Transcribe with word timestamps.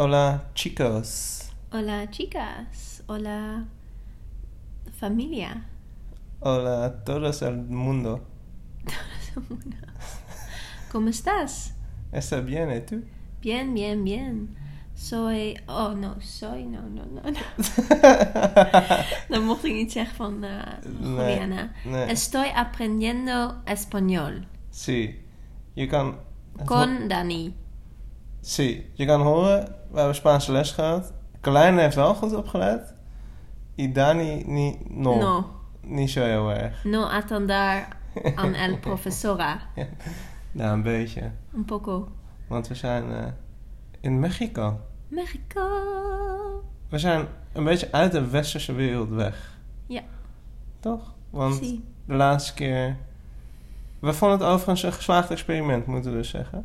Hola 0.00 0.44
chicos. 0.54 1.50
Hola 1.72 2.08
chicas, 2.08 3.02
hola 3.08 3.64
familia. 4.92 5.66
Hola 6.38 6.84
a 6.84 7.04
todos 7.04 7.42
el 7.42 7.56
mundo. 7.56 8.24
¿Cómo 10.92 11.08
estás? 11.08 11.74
¿Está 12.12 12.38
bien 12.40 12.70
y 12.70 12.80
tú? 12.82 13.02
Bien, 13.40 13.74
bien, 13.74 14.04
bien. 14.04 14.56
Soy. 14.94 15.56
Oh 15.66 15.96
no, 15.96 16.20
soy. 16.20 16.64
No, 16.66 16.82
no, 16.82 17.04
no. 17.04 17.22
no. 19.28 19.40
Mocht 19.40 19.64
ik 19.64 19.72
niet 19.72 19.92
zeggen 19.92 20.16
van 20.16 20.44
uh, 20.44 20.62
Juliana. 21.02 21.72
nee. 21.84 22.06
Estoy 22.06 22.52
aprendiendo 22.54 23.54
español. 23.64 24.46
Sí. 24.70 25.16
Je 25.74 25.86
kan... 25.86 26.18
Con 26.64 27.08
Dani. 27.08 27.54
Sí. 28.48 28.90
Je 28.92 29.06
kan 29.06 29.20
horen, 29.20 29.74
we 29.90 29.96
hebben 29.96 30.14
Spaanse 30.14 30.52
les 30.52 30.70
gehad. 30.70 31.12
Kleine 31.40 31.80
heeft 31.80 31.94
wel 31.94 32.14
goed 32.14 32.34
opgelet. 32.34 32.94
Y 33.74 33.92
Dani 33.92 34.42
niet, 34.46 34.90
no. 34.90 35.18
No. 35.18 35.50
Niet 35.80 36.10
zo 36.10 36.22
heel 36.22 36.50
erg. 36.50 36.84
No 36.84 37.04
atender 37.04 37.88
aan 38.34 38.54
el 38.54 38.78
profesora. 38.88 39.60
Nou, 40.52 40.72
een 40.72 40.82
beetje. 40.82 41.30
Un 41.54 41.64
poco. 41.64 42.08
Want 42.46 42.68
we 42.68 42.74
zijn 42.74 43.12
eh, 43.12 43.26
in 44.00 44.20
Mexico. 44.20 44.80
Mexico. 45.08 45.68
We 46.88 46.98
zijn 46.98 47.26
een 47.52 47.64
beetje 47.64 47.92
uit 47.92 48.12
de 48.12 48.28
westerse 48.28 48.72
wereld 48.72 49.08
weg. 49.08 49.58
Ja. 49.86 50.02
Toch? 50.80 51.14
Want 51.30 51.54
Zie. 51.54 51.84
de 52.04 52.14
laatste 52.14 52.54
keer... 52.54 52.96
We 53.98 54.12
vonden 54.12 54.38
het 54.38 54.48
overigens 54.48 54.82
een 54.82 54.92
geslaagd 54.92 55.30
experiment, 55.30 55.86
moeten 55.86 56.10
we 56.10 56.16
dus 56.16 56.30
zeggen. 56.30 56.64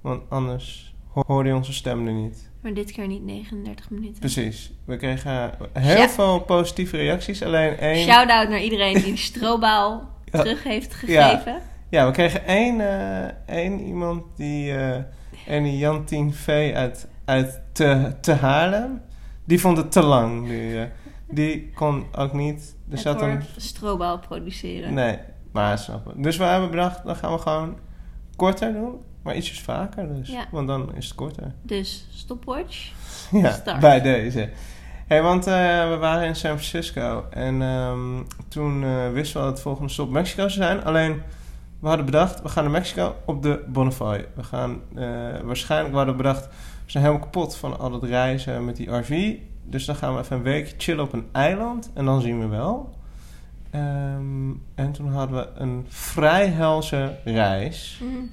Want 0.00 0.22
anders 0.28 0.91
hoorde 1.14 1.48
je 1.48 1.54
onze 1.54 1.72
stem 1.72 2.02
nu 2.02 2.12
niet. 2.12 2.50
Maar 2.60 2.74
dit 2.74 2.92
keer 2.92 3.06
niet 3.06 3.22
39 3.24 3.90
minuten. 3.90 4.18
Precies. 4.20 4.72
We 4.84 4.96
kregen 4.96 5.50
heel 5.72 5.96
Ja. 5.96 6.08
veel 6.08 6.40
positieve 6.40 6.96
reacties. 6.96 7.42
Alleen 7.42 7.76
één... 7.78 8.04
Shout-out 8.04 8.48
naar 8.48 8.60
iedereen 8.62 9.02
die 9.02 9.16
strobaal 9.16 10.08
Ja. 10.32 10.38
terug 10.40 10.62
heeft 10.62 10.94
gegeven. 10.94 11.60
Ja, 11.88 12.06
we 12.06 12.12
kregen 12.12 12.46
één, 12.46 12.80
eh, 12.80 13.28
één 13.46 13.80
iemand 13.80 14.22
die... 14.36 14.72
eh 14.74 14.96
en 15.46 15.76
Jantien 15.76 16.34
V 16.34 16.72
uit, 16.74 17.08
uit 17.24 17.60
te, 17.72 18.12
te 18.20 18.32
Haarlem. 18.32 19.00
Die 19.44 19.60
vond 19.60 19.76
het 19.76 19.92
te 19.92 20.02
lang. 20.02 20.48
Die, 20.48 20.78
eh, 20.78 20.86
die 21.30 21.70
kon 21.74 22.04
ook 22.16 22.32
niet... 22.32 22.76
Er 22.90 22.98
zat 22.98 23.22
een 23.22 23.42
strobaal 23.56 24.18
produceren. 24.18 24.94
Nee, 24.94 25.18
maar 25.52 25.78
snap. 25.78 26.12
Dus 26.16 26.36
we 26.36 26.44
hebben 26.44 26.70
bedacht, 26.70 27.04
dan 27.04 27.16
gaan 27.16 27.32
we 27.32 27.38
gewoon 27.38 27.76
korter 28.36 28.72
doen, 28.72 29.00
maar 29.22 29.36
ietsjes 29.36 29.60
vaker 29.60 30.14
dus. 30.14 30.28
Ja. 30.28 30.46
Want 30.50 30.66
dan 30.66 30.94
is 30.94 31.04
het 31.04 31.14
korter. 31.14 31.52
Dus 31.62 32.06
stopwatch. 32.10 32.90
Ja, 33.30 33.52
Start. 33.52 33.80
bij 33.80 34.00
deze. 34.00 34.48
hey, 35.06 35.22
want 35.22 35.46
eh, 35.46 35.88
we 35.88 35.96
waren 36.00 36.26
in 36.26 36.36
San 36.36 36.58
Francisco 36.58 37.24
en 37.30 37.62
ehm, 37.62 38.22
toen 38.48 38.84
eh, 38.84 39.10
wisten 39.10 39.40
we 39.40 39.46
dat 39.46 39.52
het 39.54 39.62
volgende 39.62 39.92
stop 39.92 40.10
Mexico 40.10 40.48
zou 40.48 40.50
zijn. 40.50 40.84
Alleen, 40.84 41.22
we 41.80 41.88
hadden 41.88 42.06
bedacht, 42.06 42.42
we 42.42 42.48
gaan 42.48 42.62
naar 42.62 42.72
Mexico 42.72 43.14
op 43.24 43.42
de 43.42 43.64
Bonify. 43.68 44.24
We 44.34 44.42
gaan 44.42 44.80
eh, 44.94 45.04
waarschijnlijk, 45.42 45.90
we 45.90 45.96
hadden 45.96 46.16
bedacht, 46.16 46.46
we 46.84 46.90
zijn 46.90 47.04
helemaal 47.04 47.24
kapot 47.24 47.56
van 47.56 47.78
al 47.78 47.92
het 47.92 48.02
reizen 48.02 48.64
met 48.64 48.76
die 48.76 48.96
RV. 48.96 49.34
Dus 49.64 49.84
dan 49.84 49.96
gaan 49.96 50.14
we 50.14 50.20
even 50.20 50.36
een 50.36 50.42
week 50.42 50.74
chillen 50.78 51.04
op 51.04 51.12
een 51.12 51.28
eiland 51.32 51.90
en 51.94 52.04
dan 52.04 52.20
zien 52.20 52.40
we 52.40 52.46
wel. 52.46 52.94
Ehm, 53.70 54.50
en 54.74 54.92
toen 54.92 55.08
hadden 55.08 55.36
we 55.36 55.60
een 55.60 55.84
vrij 55.88 56.46
helse 56.46 57.18
reis. 57.24 58.00
Mm. 58.02 58.30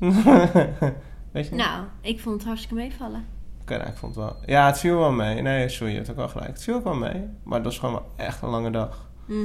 Weet 1.32 1.48
je? 1.48 1.54
Nou, 1.54 1.84
ik 2.00 2.20
vond 2.20 2.36
het 2.36 2.44
hartstikke 2.44 2.74
meevallen. 2.74 3.24
Oké, 3.60 3.76
nou, 3.76 3.88
ik 3.90 3.96
vond 3.96 4.14
het 4.14 4.24
wel... 4.24 4.36
Ja, 4.46 4.66
het 4.66 4.78
viel 4.78 4.96
wel 4.98 5.12
mee. 5.12 5.42
Nee, 5.42 5.68
sorry, 5.68 5.90
je 5.92 5.96
hebt 5.98 6.10
ook 6.10 6.16
wel 6.16 6.28
gelijk. 6.28 6.48
Het 6.48 6.62
viel 6.62 6.74
ook 6.74 6.84
wel 6.84 6.94
mee. 6.94 7.24
Maar 7.42 7.62
dat 7.62 7.64
was 7.64 7.78
gewoon 7.78 7.94
wel 7.94 8.12
echt 8.16 8.42
een 8.42 8.48
lange 8.48 8.70
dag. 8.70 9.10
Mhm. 9.24 9.36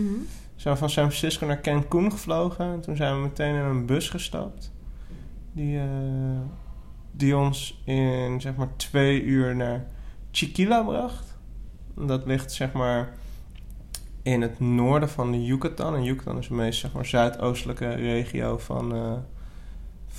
We 0.56 0.62
zijn 0.62 0.78
van 0.78 0.90
San 0.90 1.08
Francisco 1.12 1.46
naar 1.46 1.62
Cancun 1.62 2.12
gevlogen. 2.12 2.66
En 2.66 2.82
toen 2.82 2.96
zijn 2.96 3.16
we 3.16 3.22
meteen 3.22 3.56
in 3.56 3.62
een 3.62 3.86
bus 3.86 4.10
gestapt. 4.10 4.72
Die, 5.52 5.78
eh, 5.80 5.86
die 7.12 7.38
ons 7.38 7.82
in, 7.86 8.42
zeg 8.42 8.56
maar, 8.56 8.76
twee 8.76 9.24
uur 9.24 9.56
naar 9.56 9.88
Chiquila 10.32 10.84
bracht. 10.84 11.38
Dat 11.96 12.26
ligt, 12.26 12.52
zeg 12.52 12.72
maar, 12.74 13.14
in 14.22 14.42
het 14.42 14.60
noorden 14.60 15.10
van 15.10 15.32
de 15.32 15.44
Yucatan. 15.44 15.96
En 15.96 16.04
Yucatan 16.04 16.38
is 16.38 16.48
de 16.48 16.54
meest, 16.54 16.80
zeg 16.80 16.94
maar, 16.94 17.06
zuidoostelijke 17.06 17.90
regio 17.90 18.58
van... 18.58 18.94
eh, 18.96 19.14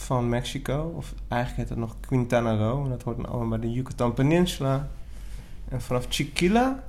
van 0.07 0.29
Mexico. 0.29 0.93
Of 0.97 1.15
eigenlijk 1.29 1.61
heet 1.61 1.69
het 1.79 1.89
nog 1.89 1.97
Quintana 2.01 2.57
Roo. 2.57 2.85
En 2.85 2.91
dat 2.91 3.03
hoort 3.03 3.17
dan 3.17 3.27
allemaal 3.27 3.49
bij 3.49 3.59
de 3.59 3.73
Yucatan 3.73 4.15
Peninsula. 4.15 4.89
En 5.69 5.83
vanaf 5.83 6.07
Chiquila 6.09 6.85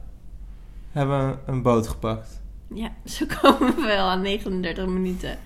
hebben 0.92 1.28
we 1.30 1.38
een 1.52 1.62
boot 1.62 1.88
gepakt. 1.88 2.42
Ja, 2.74 2.92
zo 3.06 3.26
komen 3.42 3.76
we 3.76 3.82
wel 3.82 4.06
aan 4.08 4.22
39 4.22 4.86
minuten. 4.88 5.40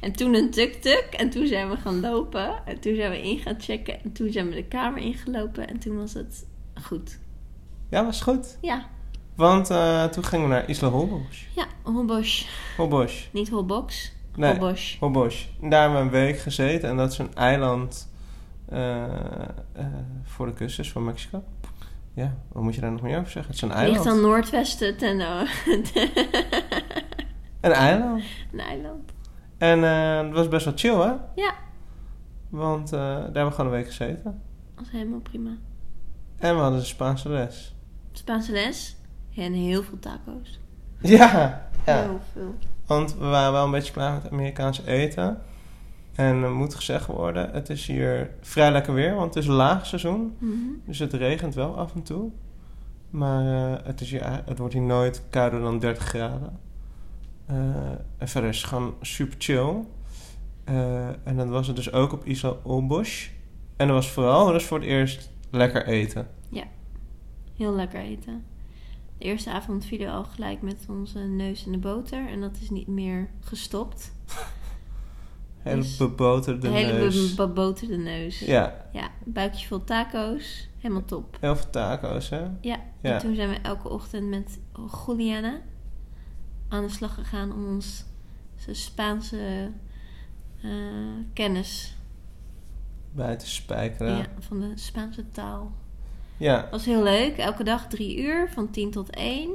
En 0.00 0.12
toen 0.12 0.34
een 0.34 0.50
tuk-tuk. 0.50 1.06
En 1.16 1.30
toen 1.30 1.46
zijn 1.46 1.70
we 1.70 1.76
gaan 1.76 2.00
lopen. 2.00 2.66
En 2.66 2.80
toen 2.80 2.94
zijn 2.94 3.10
we 3.10 3.22
in 3.22 3.38
gaan 3.38 3.60
checken. 3.60 4.02
En 4.02 4.12
toen 4.12 4.32
zijn 4.32 4.48
we 4.48 4.54
de 4.54 4.64
kamer 4.64 5.02
ingelopen. 5.02 5.68
En 5.68 5.78
toen 5.78 5.96
was 5.96 6.12
het 6.12 6.46
goed. 6.82 7.18
Ja, 7.90 8.04
was 8.04 8.20
goed. 8.20 8.58
Ja, 8.60 8.86
Want 9.34 9.70
eh, 9.70 10.04
toen 10.04 10.24
gingen 10.24 10.48
we 10.48 10.54
naar 10.54 10.68
Isla 10.68 10.88
Holbox. 10.88 11.46
ja, 11.54 11.66
Holbosch. 11.82 12.46
Holbox. 12.76 13.28
Niet 13.32 13.48
Holbox. 13.48 14.12
Nee, 14.38 14.50
Holbosch. 14.58 14.98
Holbox. 14.98 15.48
Daar 15.60 15.80
hebben 15.80 15.98
we 15.98 16.04
een 16.04 16.24
week 16.24 16.38
gezeten. 16.38 16.88
En 16.88 16.96
dat 16.96 17.12
is 17.12 17.18
een 17.18 17.34
eiland 17.34 18.10
eh, 18.68 19.04
eh, 19.04 19.86
voor 20.22 20.46
de 20.46 20.52
kust 20.52 20.92
van 20.92 21.04
Mexico. 21.04 21.44
Ja, 22.14 22.34
wat 22.52 22.62
moet 22.62 22.74
je 22.74 22.80
daar 22.80 22.92
nog 22.92 23.02
meer 23.02 23.18
over 23.18 23.30
zeggen? 23.30 23.52
Het 23.52 23.62
is 23.62 23.68
een 23.68 23.76
eiland. 23.76 24.04
Ligt 24.04 24.16
aan 24.16 24.20
noordwesten 24.20 24.96
ten... 24.96 25.20
Een 27.60 27.72
eiland. 27.72 28.22
een 28.52 28.60
eiland. 28.60 29.12
En 29.58 29.84
eh 29.84 30.22
dat 30.22 30.34
was 30.34 30.48
best 30.48 30.64
wel 30.64 30.74
chill, 30.76 31.06
hè? 31.06 31.12
Ja, 31.34 31.54
Want 32.48 32.90
daar 32.90 33.22
hebben 33.22 33.44
we 33.44 33.50
gewoon 33.50 33.66
een 33.66 33.76
week 33.76 33.86
gezeten. 33.86 34.22
dat 34.22 34.34
was 34.74 34.90
helemaal 34.90 35.20
prima. 35.20 35.50
En 36.38 36.54
we 36.54 36.60
hadden 36.60 36.78
de 36.78 36.84
Spaanse 36.86 37.28
les. 37.28 37.74
Spaanse 38.12 38.52
les. 38.52 38.96
En 39.36 39.52
heel 39.52 39.82
veel 39.82 39.98
taco's. 39.98 40.60
Ja, 41.00 41.67
ja. 41.88 42.02
Heel 42.02 42.20
veel. 42.32 42.54
Want 42.86 43.16
we 43.18 43.26
waren 43.26 43.52
wel 43.52 43.64
een 43.64 43.70
beetje 43.70 43.92
klaar 43.92 44.14
met 44.22 44.32
Amerikaans 44.32 44.84
eten. 44.84 45.38
En 46.14 46.42
er 46.42 46.50
moet 46.50 46.74
gezegd 46.74 47.06
worden, 47.06 47.50
het 47.52 47.68
is 47.68 47.86
hier 47.86 48.30
vrij 48.40 48.72
lekker 48.72 48.94
weer, 48.94 49.14
want 49.14 49.34
het 49.34 49.44
is 49.44 49.50
laagseizoen. 49.50 50.36
Mhm. 50.38 50.54
Dus 50.84 50.98
het 50.98 51.12
regent 51.12 51.54
wel 51.54 51.76
af 51.76 51.94
en 51.94 52.02
toe. 52.02 52.30
Maar 53.10 53.72
eh, 53.72 53.84
het, 53.86 54.00
is 54.00 54.10
hier, 54.10 54.42
het 54.44 54.58
wordt 54.58 54.74
hier 54.74 54.82
nooit 54.82 55.22
kouder 55.30 55.60
dan 55.60 55.78
30 55.78 56.04
graden. 56.04 56.58
Eh, 57.46 57.56
en 58.18 58.28
verder 58.28 58.50
is 58.50 58.56
het 58.56 58.66
gewoon 58.66 58.94
super 59.00 59.36
chill. 59.38 59.74
Eh, 60.64 61.06
en 61.06 61.36
dan 61.36 61.50
was 61.50 61.66
het 61.66 61.76
dus 61.76 61.92
ook 61.92 62.12
op 62.12 62.24
Isla 62.24 62.54
Olbosch. 62.62 63.28
En 63.76 63.86
dat 63.86 63.96
was 63.96 64.10
vooral, 64.10 64.54
is 64.54 64.64
voor 64.64 64.78
het 64.78 64.88
eerst 64.88 65.30
lekker 65.50 65.86
eten. 65.86 66.26
Heel 67.58 67.74
lekker 67.74 68.00
eten. 68.00 68.44
De 69.18 69.24
eerste 69.24 69.50
avond 69.50 69.84
vielen 69.84 70.10
al 70.12 70.24
gelijk 70.24 70.62
met 70.62 70.86
onze 70.88 71.18
neus 71.18 71.66
in 71.66 71.72
de 71.72 71.78
boter. 71.78 72.28
En 72.28 72.40
dat 72.40 72.56
is 72.60 72.70
niet 72.70 72.86
meer 72.86 73.30
gestopt. 73.40 74.12
Hele 75.58 75.76
Dus 75.80 75.96
beboterde 75.96 76.60
De 76.60 76.68
hele 76.74 76.92
neus. 76.92 77.34
be- 77.34 77.46
beboterde 77.46 77.96
neus. 77.96 78.38
Ja, 78.38 78.88
Ja, 78.92 79.10
buikje 79.24 79.66
vol 79.66 79.84
taco's. 79.84 80.68
Helemaal 80.78 81.04
top. 81.04 81.36
heel 81.40 81.56
veel 81.56 81.70
taco's, 81.70 82.28
hè? 82.28 82.40
Ja, 82.42 82.50
Ja. 82.60 83.12
en 83.14 83.18
toen 83.18 83.34
zijn 83.34 83.48
we 83.48 83.54
elke 83.60 83.88
ochtend 83.88 84.28
met 84.28 84.58
Juliana 85.06 85.60
aan 86.68 86.82
de 86.82 86.88
slag 86.92 87.14
gegaan 87.14 87.52
om 87.52 87.66
ons 87.66 88.04
Spaanse 88.70 89.70
eh, 90.62 90.70
kennis 91.32 91.96
Bij 93.12 93.36
te 93.36 93.46
spijkeren. 93.48 94.16
ja, 94.16 94.26
van 94.38 94.60
de 94.60 94.72
Spaanse 94.74 95.28
taal. 95.30 95.72
Ja, 96.38 96.68
was 96.70 96.84
heel 96.84 97.02
leuk. 97.02 97.36
Elke 97.36 97.64
dag 97.64 97.86
drie 97.86 98.22
uur, 98.22 98.48
van 98.50 98.70
tien 98.70 98.90
tot 98.90 99.10
één. 99.10 99.50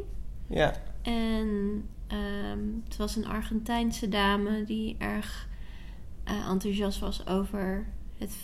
ja. 0.47 0.73
En 1.01 1.83
ehm, 2.07 2.59
het 2.83 2.97
was 2.97 3.15
een 3.15 3.27
Argentijnse 3.27 4.09
dame 4.09 4.63
die 4.63 4.95
erg 4.99 5.47
eh, 6.23 6.49
enthousiast 6.49 6.99
was 6.99 7.27
over 7.27 7.85
het, 8.17 8.35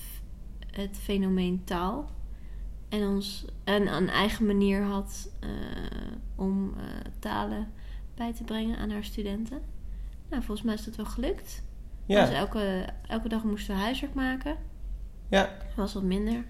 het 0.72 0.98
fenomeen 1.02 1.64
taal. 1.64 2.10
En 2.90 3.08
ons 3.08 3.46
en 3.64 3.94
een 3.94 4.10
eigen 4.10 4.46
manier 4.46 4.84
had 4.84 5.30
eh, 5.40 5.50
om 6.36 6.74
eh, 6.78 6.84
talen 7.20 7.72
bij 8.16 8.34
te 8.34 8.44
brengen 8.44 8.78
aan 8.78 8.90
haar 8.90 9.04
studenten. 9.04 9.62
Nou, 10.30 10.44
volgens 10.44 10.66
mij 10.66 10.76
is 10.76 10.86
dat 10.86 10.96
wel 10.96 11.06
gelukt. 11.06 11.64
Dus 12.06 12.16
Ja, 12.18 12.32
elke, 12.32 12.86
elke 13.08 13.30
dag 13.30 13.44
moesten 13.44 13.76
we 13.76 13.82
huiswerk 13.82 14.14
maken. 14.14 14.58
ja. 15.28 15.58
was 15.76 15.94
wat 15.94 16.04
minder. 16.04 16.44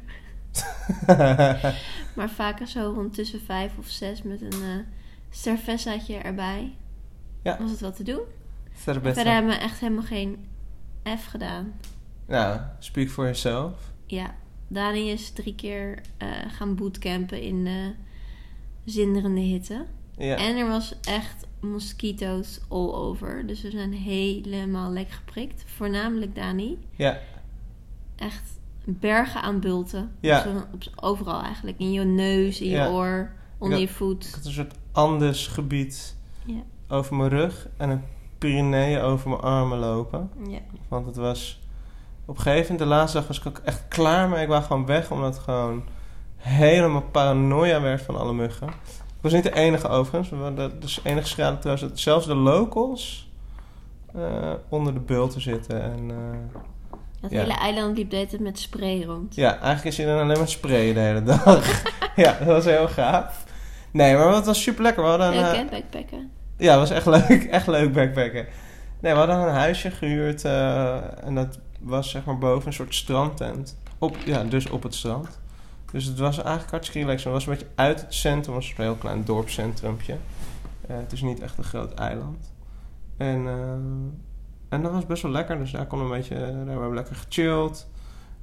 Maar 2.16 2.30
vaker 2.30 2.68
zo 2.68 2.92
rond 2.96 3.14
tussen 3.14 3.42
vijf 3.42 3.78
of 3.78 3.88
zes 3.88 4.22
met 4.22 4.42
een 4.42 4.86
cervezaatje 5.30 6.16
erbij. 6.16 6.76
Ja. 7.44 7.58
Was 7.60 7.72
het 7.72 7.80
wat 7.80 7.96
te 7.96 8.04
doen. 8.04 8.22
Cerveza. 8.76 9.14
Verder 9.14 9.34
hebben 9.34 9.52
we 9.52 9.58
echt 9.58 9.80
helemaal 9.80 10.04
geen 10.04 10.46
F 11.18 11.26
gedaan. 11.26 11.74
Nou, 12.28 12.60
speak 12.80 13.10
for 13.10 13.24
yourself. 13.24 13.74
Ja, 14.06 14.36
Dani 14.68 15.12
is 15.12 15.30
drie 15.32 15.56
keer 15.56 16.02
eh, 16.18 16.28
gaan 16.48 16.76
bootcampen 16.76 17.42
in 17.42 17.64
de 17.64 17.94
zinderende 18.86 19.42
hitte. 19.42 19.86
Ja. 20.18 20.36
En 20.36 20.58
er 20.58 20.68
was 20.68 20.96
echt 21.04 21.48
mosquito's 21.60 22.60
all 22.68 22.90
over. 22.92 23.48
Dus 23.48 23.62
we 23.62 23.70
zijn 23.70 23.94
helemaal 23.94 24.92
lek 24.92 25.10
geprikt. 25.10 25.64
Voornamelijk 25.66 26.36
Dani. 26.36 26.78
ja. 26.96 27.20
Echt 28.16 28.59
bergen 29.00 29.42
aan 29.42 29.60
bulten. 29.60 30.12
Ja. 30.20 30.46
Overal 30.96 31.42
eigenlijk. 31.42 31.80
In 31.80 31.92
je 31.92 32.04
neus, 32.04 32.62
in 32.62 32.70
je 32.70 32.76
Ja. 32.76 32.90
oor, 32.90 33.32
onder 33.58 33.78
je 33.78 33.84
Ik 33.84 33.90
voet. 33.92 34.32
had 34.36 34.46
een 34.46 34.52
soort 34.52 34.74
Andes 34.92 35.48
gebied 35.48 36.16
Ja. 36.46 36.62
over 36.88 37.16
mijn 37.16 37.30
rug 37.30 37.68
en 37.78 37.90
een 37.90 38.04
Pyreneeën 38.38 39.02
over 39.02 39.30
mijn 39.30 39.42
armen 39.42 39.78
lopen. 39.80 40.30
Ja. 40.48 40.60
Want 40.88 41.06
het 41.06 41.16
was... 41.16 41.60
Op 42.26 42.36
een 42.36 42.42
gegeven 42.42 42.62
moment, 42.72 42.80
de 42.90 42.96
laatste 42.96 43.18
dag 43.18 43.28
was 43.28 43.40
ik 43.40 43.46
ook 43.48 43.58
echt 43.64 43.88
klaar 43.88 44.30
mee. 44.30 44.42
Ik 44.42 44.48
wou 44.48 44.64
gewoon 44.64 44.86
weg, 44.86 45.12
omdat 45.12 45.34
het 45.36 45.44
gewoon 45.44 45.84
helemaal 46.36 47.02
paranoia 47.02 47.82
werd 47.82 48.02
van 48.02 48.16
alle 48.18 48.34
muggen. 48.34 48.68
Ik 48.68 49.22
was 49.26 49.34
niet 49.34 49.44
de 49.44 49.56
enige 49.56 49.88
overigens. 49.88 50.42
Hadden 50.42 50.80
dus 50.80 51.00
enige 51.04 51.28
schade 51.28 51.58
trouwens 51.60 51.88
dat 51.90 52.00
zelfs 52.00 52.26
de 52.26 52.36
locals 52.36 53.30
eh, 54.16 54.52
onder 54.70 54.94
de 54.94 55.00
bulten 55.00 55.42
zitten. 55.42 55.82
En, 55.82 56.12
eh, 56.12 56.60
Het 57.22 57.32
Ja. 57.32 57.40
hele 57.40 57.54
eiland 57.54 57.98
liep 57.98 58.10
de 58.10 58.16
hele 58.16 58.28
tijd 58.28 58.42
met 58.42 58.60
spray 58.60 59.04
rond. 59.04 59.36
ja, 59.36 59.52
eigenlijk 59.52 59.86
is 59.86 59.98
hij 59.98 60.06
dan 60.06 60.20
alleen 60.20 60.38
maar 60.38 60.48
sprayen 60.50 60.94
de 60.94 61.00
hele 61.00 61.24
dag. 61.24 61.82
ja, 62.16 62.32
dat 62.38 62.48
was 62.48 62.66
heel 62.66 62.88
gaaf. 62.88 63.46
Nee, 63.92 64.16
maar 64.16 64.34
het 64.36 64.46
was 64.46 64.62
super 64.62 64.84
lekker. 64.84 65.04
We 65.04 65.10
hadden 65.10 65.28
een, 65.38 65.52
Leuk 65.52 65.70
backpacken. 65.70 66.32
Ja, 66.58 66.80
het 66.80 66.90
was 66.90 66.90
echt 66.90 67.06
leuk. 67.06 67.44
Echt 67.52 67.68
leuk 67.68 67.94
backpacken. 67.94 68.46
Nee, 69.00 69.12
we 69.14 69.18
hadden 69.18 69.36
een 69.38 69.54
huisje 69.54 69.92
gehuurd. 69.92 70.46
eh, 70.46 71.26
en 71.26 71.36
dat 71.36 71.60
was 71.80 72.10
zeg 72.10 72.26
maar 72.26 72.38
boven 72.38 72.68
een 72.68 72.74
soort 72.74 72.96
strandtent. 72.96 73.78
Op, 73.98 74.18
ja, 74.26 74.44
dus 74.44 74.70
op 74.70 74.84
het 74.84 74.96
strand. 74.96 75.40
Dus 75.92 76.06
het 76.06 76.20
was 76.20 76.38
eigenlijk 76.38 76.72
hartstikke 76.72 77.06
relaxed. 77.06 77.24
Het 77.26 77.34
was 77.34 77.46
een 77.46 77.54
beetje 77.54 77.68
uit 77.76 78.02
het 78.02 78.14
centrum. 78.14 78.56
Het 78.56 78.64
was 78.64 78.74
een 78.78 78.84
heel 78.84 78.96
klein 78.96 79.24
dorpscentrumpje. 79.26 80.16
Eh, 80.88 80.96
het 80.98 81.12
is 81.12 81.22
niet 81.22 81.40
echt 81.40 81.58
een 81.58 81.64
groot 81.64 81.94
eiland. 81.94 82.52
En, 83.18 83.48
eh, 83.48 83.54
en 84.70 84.82
dat 84.82 84.92
was 84.92 85.06
best 85.06 85.22
wel 85.24 85.32
lekker. 85.32 85.58
Dus 85.58 85.72
daar 85.72 85.86
kon 85.88 86.00
een 86.00 86.10
beetje... 86.10 86.36
Daar 86.36 86.48
hebben 86.48 86.90
we 86.90 86.96
lekker 86.96 87.16
gechilled. 87.16 87.88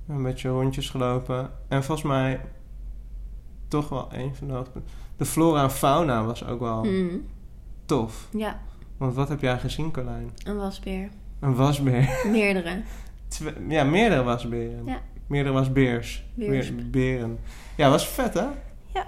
Een 0.08 0.22
beetje 0.22 0.48
rondjes 0.48 0.90
gelopen. 0.90 1.50
En 1.68 1.84
volgens 1.84 2.06
mij... 2.06 2.40
Toch 3.68 3.88
wel 3.88 4.08
een 4.12 4.34
van 4.34 4.46
de 4.46 4.52
hoogtepunten. 4.52 4.90
De 5.16 5.24
flora 5.24 5.62
en 5.62 5.70
fauna 5.70 6.24
was 6.24 6.46
ook 6.46 6.60
wel 6.60 6.82
Hmm. 6.82 7.26
tof. 7.84 8.28
Ja, 8.30 8.60
Want 8.96 9.14
wat 9.14 9.28
heb 9.28 9.40
jij 9.40 9.58
gezien, 9.58 9.90
Carlijn? 9.90 10.30
een 10.44 10.56
wasbeer. 10.56 11.08
Een 11.40 11.54
wasbeer. 11.54 12.08
Meerdere. 12.30 12.82
Twee- 13.28 13.52
ja, 13.68 13.84
meerdere 13.84 14.22
wasberen. 14.22 14.84
Ja. 14.84 15.00
Meerdere 15.26 15.54
wasbeers. 15.54 16.24
Beers. 16.34 16.90
Beren. 16.90 17.38
Ja, 17.76 17.90
was 17.90 18.08
vet, 18.08 18.34
hè? 18.34 18.46
Ja. 18.94 19.06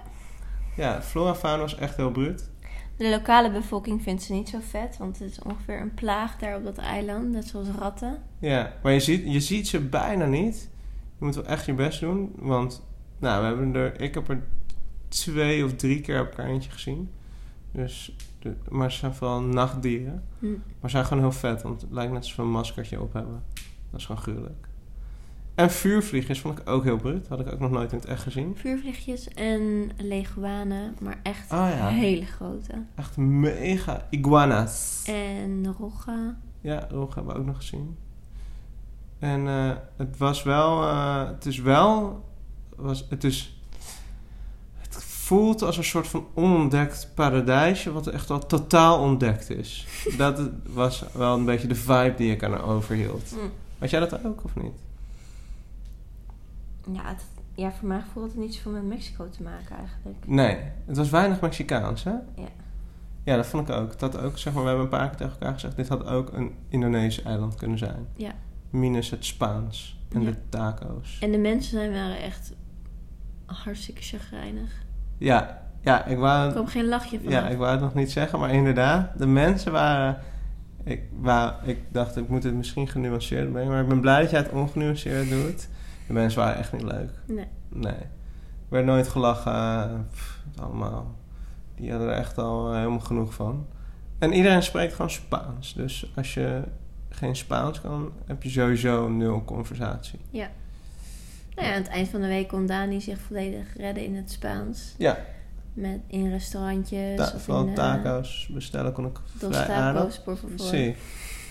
Ja, 0.77 1.03
flora 1.03 1.29
en 1.31 1.37
fauna 1.37 1.63
was 1.63 1.77
echt 1.77 1.97
heel 1.97 2.11
bruut. 2.11 2.51
De 2.99 3.11
lokale 3.11 3.51
bevolking 3.51 4.03
vindt 4.03 4.23
ze 4.23 4.33
niet 4.33 4.49
zo 4.49 4.59
vet, 4.61 4.97
want 4.97 5.19
het 5.19 5.31
is 5.31 5.43
ongeveer 5.43 5.81
een 5.81 5.95
plaag 5.95 6.39
daar 6.39 6.57
op 6.57 6.65
dat 6.65 6.79
eiland, 6.79 7.31
net 7.31 7.47
zoals 7.47 7.69
ratten. 7.69 8.23
Ja, 8.39 8.73
maar 8.83 8.93
je 8.93 9.01
ziet, 9.01 9.33
je 9.33 9.41
ziet 9.41 9.69
ze 9.69 9.81
bijna 9.81 10.27
niet. 10.27 10.71
Je 11.19 11.25
moet 11.25 11.35
wel 11.35 11.45
echt 11.45 11.67
je 11.67 11.75
best 11.75 12.01
doen. 12.01 12.33
Want, 12.37 12.87
nou, 13.19 13.41
we 13.41 13.47
hebben 13.47 13.75
er... 13.75 14.01
Ik 14.01 14.15
heb 14.15 14.29
er 14.29 14.43
twee 15.09 15.65
of 15.65 15.75
drie 15.75 16.01
keer 16.01 16.21
op 16.21 16.27
elkaar 16.27 16.47
eentje 16.47 16.71
gezien. 16.71 17.11
Dus, 17.73 18.17
de, 18.39 18.55
maar 18.69 18.93
ze 18.93 18.99
zijn 18.99 19.15
vooral 19.15 19.41
nachtdieren. 19.41 20.25
Hm. 20.39 20.47
Maar 20.47 20.91
ze 20.91 20.97
zijn 20.97 21.05
gewoon 21.05 21.23
heel 21.23 21.33
vet, 21.33 21.63
want 21.63 21.81
het 21.81 21.91
lijkt 21.91 22.13
net 22.13 22.21
alsof 22.21 22.35
ze 22.35 22.43
een 22.43 22.51
maskertje 22.51 23.01
op 23.01 23.13
hebben. 23.13 23.43
Dat 23.91 24.01
is 24.01 24.07
gewoon 24.07 24.23
gruwelijk. 24.23 24.68
En 25.59 25.71
vuurvliegers 25.71 26.41
vond 26.41 26.59
ik 26.59 26.69
ook 26.69 26.85
heel 26.85 26.97
bruut. 26.97 27.29
Had 27.29 27.41
ik 27.41 27.53
ook 27.53 27.59
nog 27.59 27.71
nooit 27.71 27.93
in 27.93 27.99
het 27.99 28.07
echt 28.07 28.23
gezien. 28.23 28.57
Vuurvliegjes 28.57 29.29
en 29.29 29.91
leguanen, 29.97 30.97
maar 31.01 31.21
echt 31.23 31.51
Ah, 31.51 31.71
ja. 31.71 31.89
hele 31.89 32.25
grote. 32.27 32.73
Echt 32.95 33.17
mega 33.17 34.07
iguanas. 34.11 35.03
En 35.07 35.75
roggen. 35.79 36.39
Ja, 36.61 36.87
rog 36.91 37.15
hebben 37.15 37.33
we 37.35 37.41
ook 37.41 37.47
nog 37.47 37.57
gezien. 37.57 37.97
En 39.19 39.47
eh, 39.49 39.71
het 39.97 40.17
was 40.17 40.43
wel... 40.43 40.83
eh, 40.83 41.27
het 41.27 41.47
is 41.47 41.59
wel... 41.59 42.25
Was, 42.77 43.07
het 43.09 43.25
is... 43.25 43.61
Het 44.79 45.05
voelt 45.05 45.63
als 45.63 45.77
een 45.77 45.85
soort 45.85 46.09
van 46.09 46.27
onontdekt 46.35 47.11
paradijsje... 47.15 47.93
wat 47.93 48.07
echt 48.07 48.31
al 48.31 48.47
totaal 48.47 49.01
ontdekt 49.01 49.51
is. 49.51 49.87
dat 50.17 50.51
was 50.67 51.05
wel 51.13 51.35
een 51.37 51.45
beetje 51.45 51.69
de 51.69 51.75
vibe 51.75 52.15
die 52.17 52.33
ik 52.33 52.43
aan 52.43 52.61
overhield. 52.61 53.31
Hm. 53.31 53.49
Had 53.79 53.91
jij 53.91 54.01
dat 54.01 54.25
ook 54.25 54.45
of 54.45 54.55
niet? 54.57 54.87
Ja, 56.93 57.01
het, 57.05 57.23
ja, 57.55 57.73
voor 57.73 57.89
mijn 57.89 58.03
gevoel 58.03 58.23
had 58.23 58.33
het 58.33 58.41
niet 58.41 58.55
zoveel 58.55 58.73
met 58.73 58.85
Mexico 58.85 59.29
te 59.29 59.43
maken 59.43 59.77
eigenlijk. 59.77 60.17
Nee, 60.27 60.59
het 60.87 60.97
was 60.97 61.11
weinig 61.11 61.41
Mexicaans, 61.41 62.05
hè? 62.05 62.11
Ja. 62.11 62.49
Ja, 63.25 63.37
dat 63.37 63.47
vond 63.47 63.69
ik 63.69 63.75
ook. 63.75 63.99
Dat 63.99 64.19
ook, 64.21 64.39
zeg 64.39 64.53
maar, 64.53 64.63
we 64.63 64.69
hebben 64.69 64.87
een 64.87 64.93
paar 64.99 65.09
keer 65.09 65.17
tegen 65.17 65.33
elkaar 65.33 65.53
gezegd... 65.53 65.77
dit 65.77 65.89
had 65.89 66.07
ook 66.07 66.33
een 66.33 66.55
Indonesisch 66.69 67.23
eiland 67.25 67.55
kunnen 67.55 67.79
zijn. 67.79 68.07
Ja. 68.17 68.31
Minus 68.71 69.11
het 69.11 69.25
Spaans 69.25 70.01
en 70.13 70.21
Ja. 70.23 70.31
de 70.31 70.37
taco's. 70.49 71.19
En 71.21 71.31
de 71.33 71.39
mensen 71.39 71.71
zijn 71.71 71.93
waren 71.93 72.23
echt 72.23 72.53
hartstikke 73.47 74.03
chagrijnig. 74.03 74.71
Ja, 75.19 75.63
ja, 75.81 76.05
ik 76.05 76.13
Er 76.13 76.19
wou, 76.19 76.53
kwam 76.53 76.67
geen 76.67 76.89
lachje 76.89 77.21
van. 77.21 77.31
ja, 77.31 77.49
ik 77.49 77.59
wou 77.59 77.71
het 77.71 77.81
nog 77.81 77.95
niet 77.95 78.11
zeggen, 78.13 78.39
maar 78.39 78.51
inderdaad, 78.51 79.19
de 79.19 79.27
mensen 79.27 79.73
waren... 79.73 80.19
Ik, 80.85 81.03
wou, 81.21 81.53
ik 81.65 81.79
dacht, 81.93 82.17
ik 82.17 82.29
moet 82.29 82.43
het 82.43 82.55
misschien 82.55 82.89
genuanceerd 82.89 83.53
brengen, 83.53 83.71
maar 83.71 83.83
ik 83.83 83.89
ben 83.89 84.01
blij 84.01 84.21
dat 84.21 84.31
jij 84.31 84.41
het 84.41 84.53
ongenuanceerd 84.53 85.29
doet. 85.29 85.69
De 86.09 86.15
mensen 86.15 86.41
waren 86.41 86.57
echt 86.59 86.73
niet 86.73 86.83
leuk. 86.83 87.11
Nee. 87.27 87.47
Nee. 87.69 87.93
Er 87.93 88.75
werd 88.75 88.85
nooit 88.87 89.09
gelachen. 89.09 90.07
pff, 90.13 90.39
allemaal. 90.61 91.15
Die 91.75 91.91
hadden 91.91 92.09
er 92.09 92.15
echt 92.15 92.39
al 92.39 92.69
eh, 92.71 92.77
helemaal 92.77 93.01
genoeg 93.01 93.35
van. 93.35 93.67
En 94.19 94.33
iedereen 94.33 94.63
spreekt 94.63 94.93
gewoon 94.95 95.11
Spaans. 95.11 95.75
Dus 95.75 96.13
als 96.17 96.35
je 96.35 96.63
geen 97.09 97.37
Spaans 97.37 97.81
kan, 97.81 98.13
heb 98.27 98.43
je 98.43 98.51
sowieso 98.51 99.09
nul 99.09 99.45
conversatie. 99.45 100.19
Nou 100.31 100.49
ja, 101.55 101.75
aan 101.75 101.83
het 101.83 101.89
eind 101.89 102.09
van 102.09 102.21
de 102.21 102.27
week 102.27 102.49
kon 102.49 102.67
Dani 102.67 103.01
zich 103.01 103.19
volledig 103.21 103.77
redden 103.77 104.05
in 104.05 104.17
het 104.17 104.31
Spaans. 104.31 104.95
Ja, 104.99 105.19
Met, 105.73 106.01
in 106.07 106.31
restaurantjes. 106.31 107.17
ta- 107.17 107.33
of 107.35 107.43
vooral 107.43 107.63
in, 107.63 107.69
eh, 107.69 107.75
taco's 107.75 108.49
bestellen 108.53 108.93
kon 108.93 109.07
ik 109.07 109.19
vrij 109.39 109.69
aardig. 109.69 110.01
tacos, 110.01 110.21
por 110.21 110.37
favor. 110.37 110.59
Sí. 110.67 110.95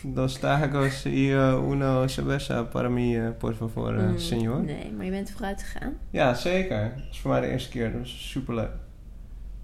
Dos 0.04 0.40
tacos 0.40 1.06
y 1.06 1.32
uh, 1.32 1.70
uno 1.70 2.08
cerveza 2.08 2.70
para 2.70 2.90
mí, 2.90 3.16
eh, 3.16 3.32
por 3.38 3.54
favor, 3.56 3.98
eh, 3.98 4.04
Mm, 4.10 4.18
señor. 4.18 4.64
Nee, 4.64 4.92
maar 4.96 5.06
je 5.06 5.12
bent 5.12 5.32
vooruit 5.32 5.64
gegaan. 5.64 5.94
Ja, 6.10 6.34
zeker. 6.34 6.92
Dat 6.96 7.06
is 7.12 7.20
voor 7.20 7.32
mij 7.32 7.42
de 7.42 7.48
eerste 7.48 7.70
keer, 7.70 7.92
dus 7.92 8.30
super 8.32 8.56
leuk. 8.56 8.72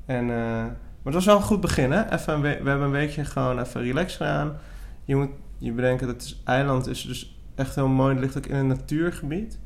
En, 0.05 0.29
eh, 0.29 0.35
maar 0.65 1.03
het 1.03 1.13
was 1.13 1.25
wel 1.25 1.35
een 1.35 1.41
goed 1.41 1.61
begin, 1.61 1.91
hè? 1.91 2.11
Even 2.13 2.41
we- 2.41 2.47
hebben 2.47 2.81
een 2.81 2.91
weekje 2.91 3.25
gewoon 3.25 3.59
even 3.59 3.81
relaxed 3.81 4.17
gedaan. 4.17 4.53
Je 5.05 5.15
moet 5.15 5.29
je 5.57 5.71
bedenken 5.71 6.07
dat 6.07 6.21
het 6.21 6.37
eiland 6.43 6.87
is 6.87 7.01
dus 7.01 7.39
echt 7.55 7.75
heel 7.75 7.87
mooi. 7.87 8.13
Het 8.13 8.23
ligt 8.23 8.37
ook 8.37 8.45
in 8.45 8.55
een 8.55 8.67
natuurgebied. 8.67 9.59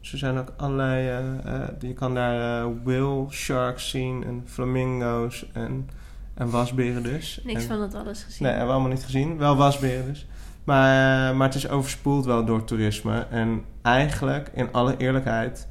Dus 0.00 0.12
er 0.12 0.18
zijn 0.18 0.38
ook 0.38 0.52
allerlei... 0.56 1.08
eh, 1.08 1.54
eh, 1.54 1.68
je 1.80 1.92
kan 1.92 2.14
daar 2.14 2.82
whale 2.84 3.26
sharks 3.30 3.90
zien 3.90 4.24
en 4.24 4.42
flamingo's 4.46 5.50
en, 5.52 5.88
en 6.38 6.50
wasberen 6.50 7.02
dus. 7.02 7.40
Niks 7.44 7.62
En- 7.62 7.68
van 7.68 7.78
dat 7.78 7.94
alles 7.94 8.22
gezien. 8.22 8.42
Nee, 8.42 8.50
hebben 8.50 8.68
we 8.68 8.74
allemaal 8.74 8.92
niet 8.96 9.04
gezien. 9.04 9.36
Wel 9.36 9.56
wasberen 9.56 10.06
dus. 10.06 10.26
Maar, 10.64 11.30
eh, 11.30 11.36
maar 11.36 11.46
het 11.46 11.56
is 11.56 11.68
overspoeld 11.68 12.24
wel 12.24 12.44
door 12.44 12.64
toerisme. 12.64 13.26
En 13.30 13.64
eigenlijk, 13.82 14.50
in 14.54 14.72
alle 14.72 14.96
eerlijkheid... 14.96 15.68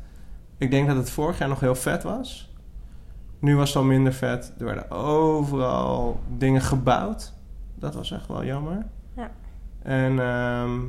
Ik 0.57 0.71
denk 0.71 0.87
dat 0.87 0.95
het 0.95 1.09
vorig 1.09 1.37
jaar 1.37 1.47
nog 1.49 1.59
heel 1.59 1.75
vet 1.75 2.03
was. 2.03 2.51
Nu 3.39 3.55
was 3.55 3.67
het 3.67 3.77
al 3.77 3.83
minder 3.83 4.13
vet. 4.13 4.53
Er 4.57 4.65
werden 4.65 4.91
overal 4.91 6.19
dingen 6.37 6.61
gebouwd. 6.61 7.33
Dat 7.75 7.95
was 7.95 8.11
echt 8.11 8.27
wel 8.27 8.45
jammer. 8.45 8.85
Ja. 9.15 9.31
En, 9.81 10.19
ehm, 10.19 10.79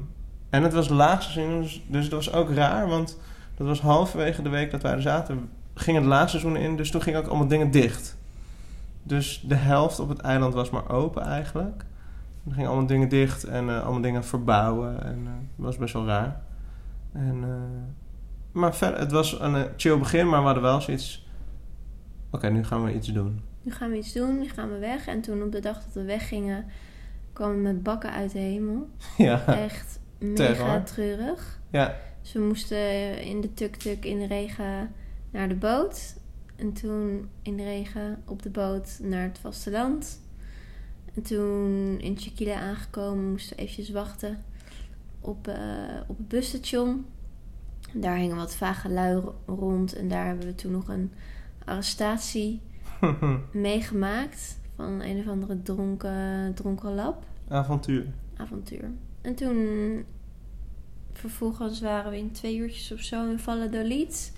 en 0.50 0.62
het 0.62 0.73
was 0.73 0.88
laagseizoen, 0.88 1.61
dus, 1.62 1.82
dus 1.87 2.08
dat 2.08 2.25
was 2.25 2.35
ook 2.35 2.50
raar. 2.50 2.88
Want 2.88 3.18
dat 3.56 3.66
was 3.66 3.80
halverwege 3.80 4.42
de 4.42 4.49
week 4.49 4.70
dat 4.70 4.82
wij 4.82 4.92
er 4.92 5.02
zaten... 5.02 5.50
ging 5.75 5.97
het 5.97 6.06
laagseizoen 6.06 6.56
in. 6.56 6.76
Dus 6.76 6.90
toen 6.90 7.02
gingen 7.02 7.20
ook 7.20 7.26
allemaal 7.28 7.49
dingen 7.49 7.70
dicht. 7.70 8.18
Dus 9.09 9.41
de 9.47 9.55
helft 9.55 10.00
op 10.00 10.09
het 10.09 10.19
eiland 10.19 10.55
was 10.55 10.71
maar 10.71 10.91
open 10.91 11.23
eigenlijk. 11.23 11.85
Er 12.47 12.53
gingen 12.53 12.69
allemaal 12.69 12.87
dingen 12.87 13.09
dicht 13.09 13.45
en 13.45 13.69
eh, 13.69 13.83
allemaal 13.83 14.00
dingen 14.00 14.25
verbouwen. 14.25 15.03
En 15.05 15.25
dat 15.25 15.65
was 15.65 15.77
best 15.77 15.93
wel 15.93 16.07
raar. 16.07 16.41
En, 17.12 17.43
eh, 17.43 17.50
maar 18.53 18.75
verder, 18.75 19.00
het 19.00 19.12
was 19.12 19.41
een 19.41 19.67
chill 19.77 19.99
begin, 19.99 20.29
maar 20.29 20.38
we 20.38 20.45
hadden 20.45 20.62
wel 20.62 20.81
zoiets... 20.81 21.27
Oké, 22.31 22.49
nu 22.49 22.65
gaan 22.65 22.85
we 22.85 22.95
iets 22.95 23.09
doen. 23.09 23.41
Nu 23.62 23.73
gaan 23.73 23.91
we 23.91 23.97
iets 23.97 24.12
doen, 24.12 24.38
nu 24.38 24.49
gaan 24.49 24.73
we 24.73 24.79
weg. 24.79 25.07
En 25.07 25.21
toen 25.21 25.43
op 25.43 25.53
de 25.53 25.61
dag 25.61 25.85
dat 25.85 25.95
we 25.95 26.03
weggingen, 26.03 26.65
kwamen 27.33 27.57
we 27.57 27.62
met 27.62 27.83
bakken 27.83 28.11
uit 28.12 28.33
de 28.33 28.38
hemel. 28.38 28.88
ja. 29.17 29.47
Echt 29.47 30.00
mega 30.19 30.35
Terror. 30.35 30.83
treurig. 30.83 31.61
ja, 31.71 31.95
Dus 32.23 32.33
we 32.33 32.41
moesten 32.41 33.23
in 33.23 33.41
de 33.41 33.55
tuk-tuk 33.55 34.05
in 34.05 34.19
de 34.19 34.27
regen 34.27 34.95
naar 35.31 35.49
de 35.49 35.55
boot. 35.55 36.17
En 36.59 36.73
toen 36.73 37.29
in 37.43 37.57
de 37.57 37.62
regen 37.62 38.23
op 38.27 38.43
de 38.43 38.50
boot 38.50 38.99
naar 39.03 39.23
het 39.23 39.38
vasteland. 39.38 40.21
En 41.15 41.23
toen 41.23 41.97
in 42.00 42.17
Chiquila 42.19 42.61
aangekomen 42.61 43.31
moesten 43.31 43.57
we 43.57 43.62
eventjes 43.62 43.91
wachten 43.91 44.45
op, 45.21 45.49
eh, 45.49 45.57
op 46.07 46.17
het 46.19 46.29
busstation. 46.29 47.07
Daar 47.95 48.17
hingen 48.17 48.37
wat 48.37 48.57
vage 48.57 48.88
lui 48.88 49.15
ro- 49.15 49.35
rond. 49.47 49.93
En 49.97 50.09
daar 50.09 50.27
hebben 50.27 50.47
we 50.47 50.55
toen 50.55 50.73
nog 50.73 50.88
een 50.88 51.12
arrestatie 51.65 52.61
meegemaakt. 53.53 54.59
Van 54.77 55.00
een 55.03 55.19
of 55.19 55.29
andere 55.29 55.62
dronken, 55.62 56.55
dronken 56.55 56.95
lab. 56.95 57.25
Avontuur. 57.49 58.07
Avontuur. 58.37 58.91
En 59.21 59.35
toen... 59.35 60.05
Vervolgens 61.12 61.81
waren 61.81 62.11
we 62.11 62.19
in 62.19 62.31
twee 62.33 62.57
uurtjes 62.57 62.93
of 62.93 63.00
zo 63.00 63.31
in 63.31 63.38
Valladolid. 63.38 64.33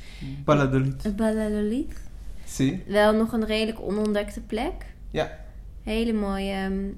Valladolid. 0.45 1.13
Valladolid. 1.17 2.01
Zie? 2.51 2.83
Wel 2.87 3.13
nog 3.15 3.33
een 3.33 3.45
redelijk 3.47 3.81
onontdekte 3.81 4.41
plek. 4.41 4.95
Ja. 5.11 5.31
Hele 5.83 6.13
mooie 6.13 6.53
ehm, 6.53 6.89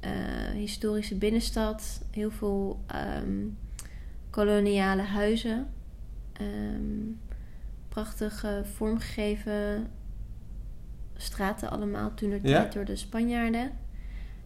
eh, 0.00 0.10
historische 0.54 1.14
binnenstad. 1.14 2.00
Heel 2.10 2.30
veel 2.30 2.80
ehm, 2.86 3.46
koloniale 4.30 5.02
huizen. 5.02 5.66
Ehm, 6.32 7.08
prachtig 7.88 8.44
vormgegeven 8.74 9.86
straten 11.16 11.70
allemaal 11.70 12.14
toen 12.14 12.30
er 12.30 12.40
Ja. 12.42 12.64
door 12.64 12.84
de 12.84 12.96
Spanjaarden. 12.96 13.70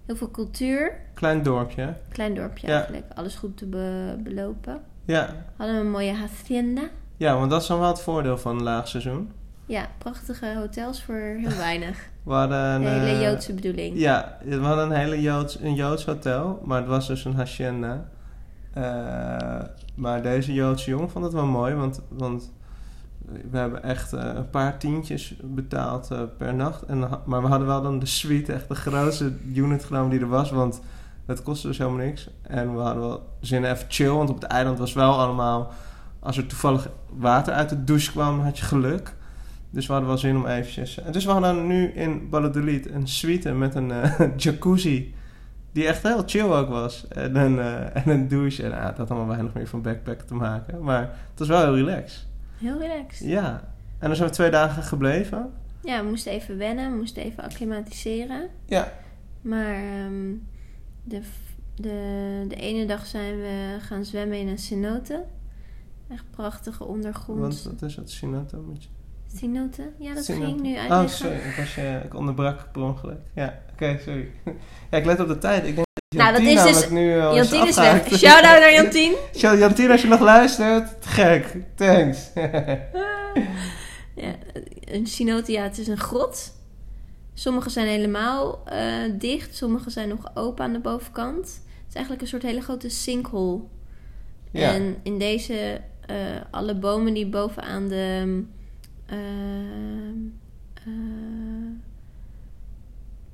Heel 0.06 0.16
veel 0.16 0.30
cultuur. 0.30 1.00
Klein 1.14 1.42
dorpje. 1.42 1.96
Klein 2.08 2.34
dorpje 2.34 2.66
Ja. 2.66 2.72
eigenlijk. 2.74 3.04
Alles 3.14 3.34
goed 3.34 3.56
te 3.56 3.66
be- 3.66 4.16
belopen. 4.22 4.82
Ja. 5.04 5.44
Hadden 5.56 5.76
we 5.76 5.82
een 5.82 5.90
mooie 5.90 6.12
hacienda. 6.14 6.82
Ja, 7.16 7.38
want 7.38 7.50
dat 7.50 7.62
is 7.62 7.68
dan 7.68 7.78
wel 7.78 7.88
het 7.88 8.00
voordeel 8.00 8.38
van 8.38 8.56
een 8.56 8.62
laag 8.62 8.88
seizoen. 8.88 9.30
Ja, 9.66 9.88
prachtige 9.98 10.54
hotels 10.56 11.02
voor 11.02 11.14
heel 11.14 11.56
weinig. 11.56 11.98
We 12.22 12.32
hadden 12.32 12.58
een... 12.58 12.82
Een 12.86 13.00
hele 13.00 13.18
eh, 13.18 13.22
Joodse 13.22 13.54
bedoeling. 13.54 13.98
Ja, 13.98 14.38
we 14.44 14.56
hadden 14.56 14.84
een 14.84 14.96
hele 14.96 15.20
Joods, 15.20 15.60
een 15.60 15.74
Joods 15.74 16.04
hotel, 16.04 16.62
maar 16.64 16.78
het 16.78 16.88
was 16.88 17.06
dus 17.06 17.24
een 17.24 17.34
hacienda. 17.34 18.08
Eh, 18.72 19.60
maar 19.94 20.22
deze 20.22 20.52
Joodse 20.52 20.90
jongen 20.90 21.10
vond 21.10 21.24
het 21.24 21.34
wel 21.34 21.46
mooi, 21.46 21.74
want, 21.74 22.00
want 22.08 22.52
we 23.50 23.58
hebben 23.58 23.82
echt 23.82 24.12
eh, 24.12 24.30
een 24.34 24.50
paar 24.50 24.78
tientjes 24.78 25.34
betaald 25.42 26.08
per 26.38 26.54
nacht. 26.54 26.82
En, 26.82 26.98
maar 27.24 27.42
we 27.42 27.48
hadden 27.48 27.66
wel 27.66 27.82
dan 27.82 27.98
de 27.98 28.06
suite, 28.06 28.52
echt 28.52 28.68
de 28.68 28.74
grootste 28.74 29.32
unit 29.54 29.84
genomen 29.84 30.10
die 30.10 30.20
er 30.20 30.28
was, 30.28 30.50
want 30.50 30.80
het 31.26 31.42
kostte 31.42 31.66
dus 31.66 31.78
helemaal 31.78 32.04
niks. 32.04 32.30
En 32.42 32.74
we 32.74 32.80
hadden 32.80 33.02
wel 33.02 33.28
zin 33.40 33.64
in 33.64 33.70
even 33.70 33.86
chill, 33.88 34.10
want 34.10 34.30
op 34.30 34.40
het 34.40 34.50
eiland 34.50 34.78
was 34.78 34.92
wel 34.92 35.18
allemaal... 35.18 35.72
Als 36.20 36.36
er 36.36 36.46
toevallig 36.46 36.88
water 37.08 37.54
uit 37.54 37.68
de 37.68 37.84
douche 37.84 38.10
kwam, 38.10 38.40
had 38.40 38.58
je 38.58 38.64
geluk. 38.64 39.14
Dus 39.74 39.86
we 39.86 39.92
hadden 39.92 40.10
wel 40.10 40.18
zin 40.18 40.36
om 40.36 40.46
eventjes... 40.46 40.98
En 40.98 41.12
dus 41.12 41.24
we 41.24 41.30
hadden 41.30 41.66
nu 41.66 41.86
in 41.86 42.26
Valladolid 42.30 42.90
een 42.90 43.08
suite 43.08 43.52
met 43.52 43.74
een 43.74 43.90
eh, 43.90 44.20
jacuzzi. 44.36 45.14
Die 45.72 45.86
echt 45.86 46.02
heel 46.02 46.22
chill 46.26 46.50
ook 46.50 46.68
was. 46.68 47.08
En 47.08 47.36
een, 47.36 47.58
eh, 47.58 47.96
en 47.96 48.10
een 48.10 48.28
douche. 48.28 48.62
En 48.62 48.72
ah, 48.72 48.84
dat 48.86 48.96
had 48.96 49.10
allemaal 49.10 49.28
weinig 49.28 49.54
meer 49.54 49.68
van 49.68 49.82
backpack 49.82 50.20
te 50.20 50.34
maken. 50.34 50.82
Maar 50.82 51.00
het 51.02 51.38
was 51.38 51.48
wel 51.48 51.60
heel 51.60 51.74
relaxed. 51.74 52.26
Heel 52.58 52.78
relaxed. 52.78 53.28
Ja. 53.28 53.72
En 53.98 54.06
dan 54.06 54.16
zijn 54.16 54.28
we 54.28 54.34
twee 54.34 54.50
dagen 54.50 54.82
gebleven. 54.82 55.50
Ja, 55.82 56.02
we 56.02 56.08
moesten 56.08 56.32
even 56.32 56.58
wennen, 56.58 56.90
we 56.90 56.96
moesten 56.96 57.22
even 57.22 57.42
acclimatiseren. 57.42 58.48
Ja. 58.66 58.92
Maar 59.40 59.74
ehm, 59.74 60.32
de, 61.02 61.20
de, 61.74 62.44
de 62.48 62.56
ene 62.56 62.86
dag 62.86 63.06
zijn 63.06 63.36
we 63.36 63.76
gaan 63.80 64.04
zwemmen 64.04 64.38
in 64.38 64.48
een 64.48 64.58
cenote. 64.58 65.24
Echt 66.08 66.24
prachtige 66.30 66.84
ondergrond. 66.84 67.40
Want 67.40 67.62
wat 67.62 67.82
is 67.82 67.94
dat? 67.94 68.10
Sinato? 68.10 68.62
Moet 68.62 68.82
je... 68.82 68.88
Cenote? 69.36 69.90
Ja, 69.98 70.14
dat 70.14 70.24
ging 70.24 70.60
nu 70.60 70.72
Oh, 70.74 70.78
uitleggen. 70.80 71.08
sorry. 71.10 71.34
Ik, 71.36 71.54
was 71.56 71.76
ik 72.04 72.14
onderbrak 72.14 72.72
per 72.72 72.82
ongeluk. 72.82 73.18
Ja, 73.34 73.58
oké, 73.72 73.98
sorry. 74.04 74.28
ja, 74.90 74.98
ik 74.98 75.04
let 75.04 75.20
op 75.20 75.28
de 75.28 75.38
tijd. 75.38 75.66
Ik 75.66 75.74
denk 75.74 75.86
dat 76.08 76.22
Nou, 76.22 76.32
dat 76.32 76.42
is 76.42 76.62
dus- 76.80 76.88
nu 76.90 77.20
al 77.20 77.34
Jantien 77.34 77.62
is 77.66 77.76
afgehaakt. 77.76 78.10
weg. 78.10 78.18
Shout-out 78.30 78.60
naar 78.60 78.72
Jantien. 78.72 79.14
Jantien, 79.60 79.90
als 79.90 80.02
je 80.02 80.08
nog 80.08 80.20
luistert, 80.20 81.02
te 81.02 81.08
gek. 81.08 81.56
Thanks. 81.74 82.30
Ja, 84.14 84.34
een 84.84 85.06
cenote, 85.06 85.52
ja, 85.52 85.62
het 85.62 85.78
is 85.78 85.88
een 85.88 85.98
grot. 85.98 86.52
Sommige 87.34 87.70
zijn 87.70 87.86
helemaal 87.86 88.62
eh, 88.66 88.86
dicht, 89.18 89.56
sommige 89.56 89.90
zijn 89.90 90.08
nog 90.08 90.30
open 90.34 90.64
aan 90.64 90.72
de 90.72 90.78
bovenkant. 90.78 91.36
Het 91.46 91.88
is 91.88 91.94
eigenlijk 91.94 92.22
een 92.22 92.28
soort 92.28 92.42
hele 92.42 92.60
grote 92.60 92.88
sinkhole. 92.88 93.60
ja. 94.50 94.72
En 94.72 94.96
in 95.02 95.18
deze, 95.18 95.80
eh, 96.06 96.16
alle 96.50 96.74
bomen 96.74 97.14
die 97.14 97.26
bovenaan 97.26 97.88
de. 97.88 98.42
Eh, 99.06 100.08
eh, 100.74 101.72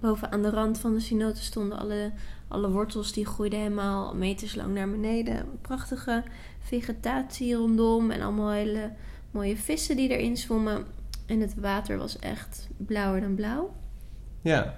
bovenaan 0.01 0.43
de 0.43 0.51
rand 0.51 0.79
van 0.79 0.95
de 0.95 1.01
cenote 1.01 1.43
stonden, 1.43 1.79
alle, 1.79 2.13
alle 2.49 2.71
wortels 2.71 3.13
die 3.13 3.27
groeiden 3.27 3.59
helemaal 3.59 4.15
meters 4.15 4.55
lang 4.55 4.75
naar 4.75 4.91
beneden. 4.91 5.47
Prachtige 5.61 6.23
vegetatie 6.61 7.55
rondom 7.55 8.11
en 8.11 8.21
allemaal 8.21 8.51
hele 8.51 8.93
mooie 9.31 9.57
vissen 9.57 9.97
die 9.97 10.09
erin 10.09 10.37
zwommen. 10.37 10.85
En 11.27 11.41
het 11.41 11.55
water 11.55 11.99
was 11.99 12.19
echt 12.19 12.69
blauwer 12.77 13.21
dan 13.21 13.35
blauw. 13.35 13.75
ja. 14.41 14.75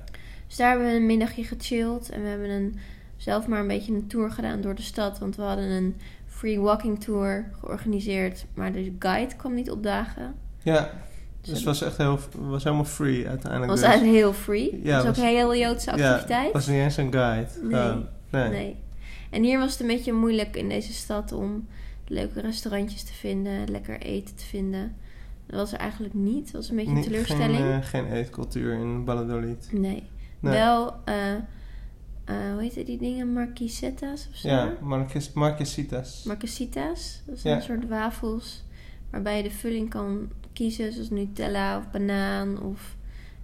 Dus 0.47 0.61
daar 0.61 0.71
hebben 0.71 0.89
we 0.89 0.97
een 0.97 1.07
middagje 1.07 1.45
gechilled. 1.45 2.11
En 2.11 2.23
we 2.23 2.29
hebben 2.29 2.51
een, 2.51 2.77
zelf 3.17 3.47
maar 3.47 3.61
een 3.61 3.67
beetje 3.67 3.93
een 3.93 4.07
tour 4.07 4.31
gedaan 4.31 4.61
door 4.61 4.75
de 4.75 4.83
stad. 4.83 5.19
Want 5.19 5.37
we 5.37 5.43
hadden 5.43 5.71
een 5.71 5.97
free 6.27 6.61
walking 6.61 7.01
tour 7.01 7.51
georganiseerd. 7.61 8.47
Maar 8.55 8.73
de 8.73 8.97
guide 8.99 9.37
kwam 9.37 9.55
niet 9.55 9.71
opdagen. 9.71 10.35
Ja, 10.65 10.91
Dus 11.41 11.51
het 11.55 11.63
was 11.63 11.83
echt 11.83 11.97
heel, 11.97 12.19
was 12.39 12.65
helemaal 12.65 12.85
free 12.85 13.29
uiteindelijk. 13.29 13.71
was 13.71 13.81
dus. 13.81 13.89
eigenlijk 13.89 14.19
heel 14.19 14.33
free. 14.33 14.81
Ja, 14.83 14.83
dat 14.83 14.93
was 14.93 15.01
ook 15.03 15.07
was- 15.09 15.19
een 15.25 15.37
heel 15.37 15.57
Joodse 15.57 15.91
activiteit. 15.93 16.47
Ja, 16.47 16.53
was 16.53 16.67
niet 16.67 16.77
eens 16.79 16.97
een 16.97 17.13
guide. 17.13 17.49
Nee. 17.63 18.05
Nee. 18.31 18.49
nee. 18.49 18.77
En 19.31 19.43
hier 19.43 19.59
was 19.59 19.71
het 19.73 19.81
een 19.81 19.87
beetje 19.87 20.13
moeilijk 20.13 20.57
in 20.57 20.69
deze 20.69 20.93
stad 20.93 21.33
om 21.33 21.67
leuke 22.07 22.41
restaurantjes 22.41 23.03
te 23.03 23.13
vinden. 23.13 23.71
Lekker 23.71 24.01
eten 24.01 24.35
te 24.37 24.45
vinden. 24.45 24.95
Dat 25.47 25.57
was 25.61 25.73
er 25.73 25.79
eigenlijk 25.79 26.15
niet. 26.15 26.45
Dat 26.45 26.53
was 26.61 26.71
een 26.71 26.77
beetje 26.77 26.93
een 26.93 27.03
teleurstelling. 27.03 27.57
Geen, 27.57 27.71
eh, 27.81 27.85
geen 27.87 28.13
eetcultuur 28.13 28.73
in 28.75 29.03
Valladolid. 29.07 29.69
Nee. 29.71 30.03
Nee. 30.41 30.53
Wel, 30.53 30.95
eh, 31.05 31.33
eh, 31.35 32.53
hoe 32.53 32.63
heet 32.63 32.87
die 32.87 32.99
dingen? 32.99 33.33
Marquisetas 33.33 34.29
of 34.31 34.37
zo? 34.37 34.49
Ja, 34.49 34.73
Marques, 34.81 35.33
Marquesitas. 35.33 36.23
Marquesitas. 36.25 37.23
Dat 37.27 37.35
Ja. 37.35 37.41
zijn 37.41 37.57
een 37.57 37.63
soort 37.63 37.89
wafels 37.89 38.65
waarbij 39.11 39.37
je 39.37 39.43
de 39.43 39.51
vulling 39.51 39.91
kan 39.91 40.29
kiezen, 40.53 40.93
zoals 40.93 41.11
Nutella 41.11 41.77
of 41.79 41.91
banaan 41.91 42.61
of 42.63 42.97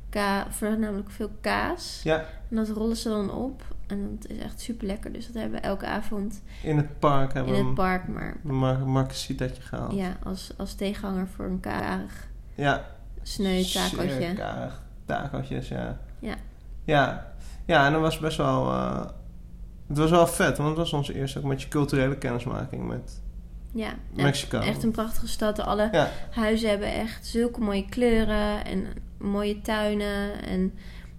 ka 0.08 0.46
voornamelijk 0.50 1.10
veel 1.10 1.30
kaas. 1.40 2.00
Ja, 2.04 2.24
En 2.50 2.56
dat 2.56 2.68
rollen 2.68 2.96
ze 2.96 3.08
dan 3.08 3.32
op 3.32 3.62
en 3.86 4.18
dat 4.20 4.30
is 4.30 4.38
echt 4.38 4.60
super 4.60 4.86
lekker. 4.86 5.12
Dus 5.12 5.26
dat 5.26 5.34
hebben 5.34 5.60
we 5.60 5.66
elke 5.66 5.86
avond 5.86 6.42
in 6.62 6.76
het 6.76 6.98
park 6.98 7.32
hebben 7.32 7.54
in 7.54 7.60
we 7.60 7.66
het 7.66 7.74
park, 7.74 8.08
maar 8.08 8.36
Mar 8.42 8.78
Marquesitatje 8.78 9.62
gehaald. 9.62 9.92
ja, 9.94 10.16
als, 10.24 10.52
als 10.56 10.74
tegenhanger 10.74 11.28
voor 11.28 11.44
een 11.44 11.60
karig 11.60 12.28
Ja, 12.54 12.84
sneu 13.22 13.62
tacootje. 13.62 14.32
karig. 14.34 14.82
Tacootjes, 15.04 15.68
ja. 15.68 15.98
Ja. 16.18 16.34
Ja, 16.84 17.32
ja 17.64 17.86
en 17.86 17.92
dat 17.92 18.00
was 18.00 18.18
best 18.18 18.36
wel... 18.36 18.70
eh, 18.72 19.06
het 19.88 19.98
was 19.98 20.10
wel 20.10 20.26
vet, 20.26 20.56
want 20.56 20.68
het 20.68 20.78
was 20.78 20.92
onze 20.92 21.14
eerste 21.14 21.38
ook 21.38 21.44
met 21.44 21.62
je 21.62 21.68
culturele 21.68 22.18
kennismaking 22.18 22.86
met 22.88 23.22
Ja, 23.72 23.94
Mexico. 24.14 24.58
echt 24.58 24.82
een 24.82 24.90
prachtige 24.90 25.28
stad. 25.28 25.60
Alle 25.60 25.88
Ja. 25.92 26.10
huizen 26.30 26.68
hebben 26.68 26.92
echt 26.92 27.26
zulke 27.26 27.60
mooie 27.60 27.84
kleuren 27.88 28.64
en 28.64 28.86
mooie 29.18 29.60
tuinen. 29.60 30.42
En 30.42 30.72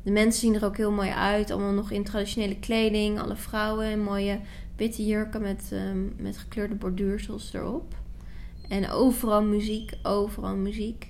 de 0.04 0.12
mensen 0.12 0.40
zien 0.42 0.56
er 0.56 0.66
ook 0.66 0.78
heel 0.78 0.92
mooi 0.92 1.10
uit. 1.10 1.52
Allemaal 1.52 1.72
nog 1.74 1.92
in 1.92 2.04
traditionele 2.04 2.60
kleding. 2.60 3.20
Alle 3.20 3.36
vrouwen 3.36 3.92
in 3.92 4.04
mooie 4.04 4.40
witte 4.76 5.06
jurken 5.06 5.42
met, 5.42 5.70
ehm, 5.72 6.24
met 6.24 6.38
gekleurde 6.38 6.76
borduursels 6.76 7.54
erop. 7.54 7.96
En 8.70 8.90
overal 8.90 9.44
muziek, 9.44 9.92
overal 10.04 10.56
muziek. 10.56 11.08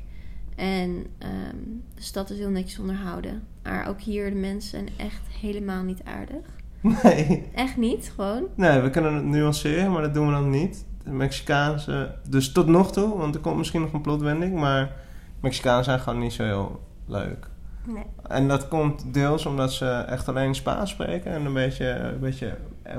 En 0.56 1.06
ehm, 1.18 1.56
de 1.96 2.02
stad 2.02 2.30
is 2.30 2.38
heel 2.38 2.50
netjes 2.50 2.80
onderhouden. 2.80 3.44
Maar 3.64 3.88
ook 3.88 4.02
hier, 4.02 4.30
de 4.30 4.36
mensen 4.36 4.70
zijn 4.70 4.90
echt 4.98 5.22
helemaal 5.42 5.84
niet 5.84 6.02
aardig. 6.04 6.46
Nee. 7.04 7.44
Echt 7.54 7.78
niet, 7.78 8.12
gewoon. 8.16 8.44
Nee, 8.56 8.80
we 8.80 8.90
kunnen 8.90 9.14
het 9.14 9.24
nuanceren, 9.24 9.92
maar 9.92 10.02
dat 10.02 10.14
doen 10.14 10.26
we 10.28 10.32
dan 10.34 10.50
niet. 10.50 10.86
Mexicaanse, 11.18 12.16
dus 12.30 12.52
tot 12.52 12.68
nog 12.68 12.92
toe, 12.92 13.18
want 13.18 13.36
er 13.36 13.42
komt 13.42 13.58
misschien 13.58 13.82
nog 13.82 13.94
een 13.94 14.02
plotwending, 14.02 14.60
maar 14.60 14.92
Mexicanen 15.40 15.84
zijn 15.84 16.00
gewoon 16.00 16.20
niet 16.20 16.34
zo 16.34 16.44
heel 16.44 16.84
leuk. 17.06 17.48
Nee. 17.84 18.04
En 18.28 18.48
dat 18.48 18.68
komt 18.68 19.14
deels 19.14 19.46
omdat 19.46 19.74
ze 19.74 19.90
echt 19.90 20.28
alleen 20.28 20.56
Spaans 20.56 20.90
spreken 20.92 21.32
en 21.32 21.46
een 21.46 21.54
beetje, 21.54 21.90
een 21.90 22.20
beetje 22.20 22.58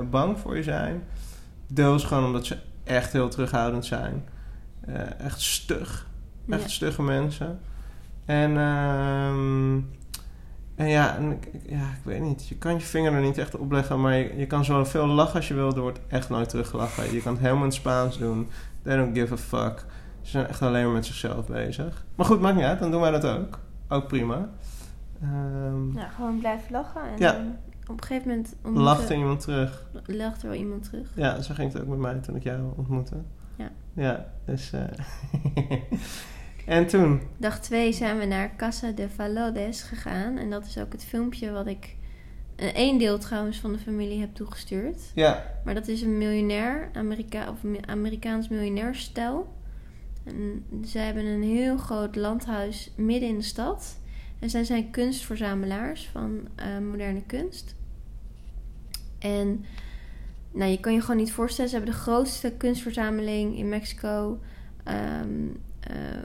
bang 0.09 0.39
voor 0.39 0.55
je 0.57 0.63
zijn. 0.63 1.03
Deels 1.67 2.03
gewoon 2.03 2.25
omdat 2.25 2.45
ze 2.45 2.57
echt 2.83 3.11
heel 3.11 3.29
terughoudend 3.29 3.85
zijn. 3.85 4.23
Eh, 4.81 5.19
echt 5.19 5.41
stug. 5.41 6.07
Echt 6.49 6.61
Ja. 6.61 6.67
stugge 6.67 7.01
mensen. 7.01 7.59
En, 8.25 8.57
ehm, 8.57 9.75
en 10.81 10.87
ja, 10.89 11.15
en 11.17 11.31
ik, 11.31 11.47
ja, 11.67 11.81
ik 11.81 12.03
weet 12.03 12.21
niet. 12.21 12.47
Je 12.47 12.57
kan 12.57 12.73
je 12.73 12.79
vinger 12.79 13.13
er 13.13 13.21
niet 13.21 13.37
echt 13.37 13.57
op 13.57 13.71
leggen, 13.71 14.01
maar 14.01 14.15
je, 14.17 14.37
je 14.37 14.47
kan 14.47 14.65
zoveel 14.65 15.05
lachen 15.07 15.35
als 15.35 15.47
je 15.47 15.53
wil. 15.53 15.75
Er 15.75 15.81
wordt 15.81 15.99
echt 16.07 16.29
nooit 16.29 16.49
teruggelachen. 16.49 17.13
Je 17.13 17.21
kan 17.21 17.31
het 17.31 17.41
helemaal 17.41 17.63
in 17.63 17.69
het 17.69 17.77
Spaans 17.77 18.17
doen. 18.17 18.49
They 18.81 18.97
don't 18.97 19.17
give 19.17 19.33
a 19.33 19.37
fuck. 19.37 19.85
Ze 20.21 20.29
zijn 20.31 20.47
echt 20.47 20.61
alleen 20.61 20.83
maar 20.85 20.93
met 20.93 21.05
zichzelf 21.05 21.47
bezig. 21.47 22.05
Maar 22.15 22.25
goed, 22.25 22.39
maakt 22.41 22.55
niet 22.55 22.65
uit. 22.65 22.79
Dan 22.79 22.91
doen 22.91 23.01
wij 23.01 23.11
dat 23.11 23.25
ook. 23.25 23.59
Ook 23.89 24.07
prima. 24.07 24.49
Ehm 25.21 25.97
Ja, 25.97 26.07
gewoon 26.07 26.39
blijven 26.39 26.71
lachen. 26.71 27.01
En 27.01 27.17
Ja. 27.17 27.33
ehm, 27.35 27.45
op 27.87 28.01
een 28.01 28.07
gegeven 28.07 28.27
moment... 28.29 28.55
lacht 28.83 29.09
er 29.09 29.15
iemand 29.17 29.39
terug. 29.39 29.85
lacht 30.05 30.41
er 30.43 30.49
wel 30.49 30.57
iemand 30.57 30.83
terug. 30.83 31.07
Ja, 31.15 31.41
zo 31.41 31.53
ging 31.53 31.73
het 31.73 31.81
ook 31.81 31.87
met 31.87 31.97
mij 31.99 32.15
toen 32.19 32.35
ik 32.35 32.43
jou 32.43 32.59
ontmoette. 32.75 33.15
Ja. 33.55 33.69
Ja, 33.93 34.25
dus... 34.45 34.71
eh, 34.71 34.81
en 36.65 36.87
toen? 36.87 37.21
Dag 37.37 37.59
2 37.59 37.93
zijn 37.93 38.17
we 38.17 38.25
naar 38.25 38.55
Casa 38.55 38.91
de 38.91 39.09
Valores 39.09 39.81
gegaan. 39.81 40.37
En 40.37 40.49
dat 40.49 40.65
is 40.65 40.77
ook 40.77 40.91
het 40.91 41.03
filmpje 41.03 41.51
wat 41.51 41.67
ik 41.67 41.95
een 42.55 42.73
één 42.73 42.97
deel 42.97 43.17
trouwens 43.17 43.59
van 43.59 43.73
de 43.73 43.79
familie 43.79 44.19
heb 44.19 44.35
toegestuurd. 44.35 45.11
Ja, 45.15 45.59
Maar 45.65 45.73
dat 45.73 45.87
is 45.87 46.01
een 46.01 46.17
miljonair, 46.17 46.89
Amerika 46.93 47.49
of 47.49 47.59
Amerikaans 47.85 48.47
miljonairstel. 48.47 49.53
En 50.23 50.65
zij 50.83 51.05
hebben 51.05 51.25
een 51.25 51.43
heel 51.43 51.77
groot 51.77 52.15
landhuis 52.15 52.91
midden 52.95 53.29
in 53.29 53.37
de 53.37 53.43
stad. 53.43 53.99
En 54.39 54.49
zij 54.49 54.63
zijn 54.63 54.91
kunstverzamelaars 54.91 56.09
van 56.11 56.47
eh, 56.55 56.77
moderne 56.77 57.23
kunst. 57.25 57.75
En 59.19 59.65
nou, 60.51 60.71
je 60.71 60.79
kan 60.79 60.93
je 60.93 61.01
gewoon 61.01 61.17
niet 61.17 61.31
voorstellen, 61.31 61.69
ze 61.69 61.75
hebben 61.75 61.93
de 61.93 62.01
grootste 62.01 62.53
kunstverzameling 62.57 63.57
in 63.57 63.69
Mexico 63.69 64.39
ehm, 64.83 64.97
eh, 64.97 65.70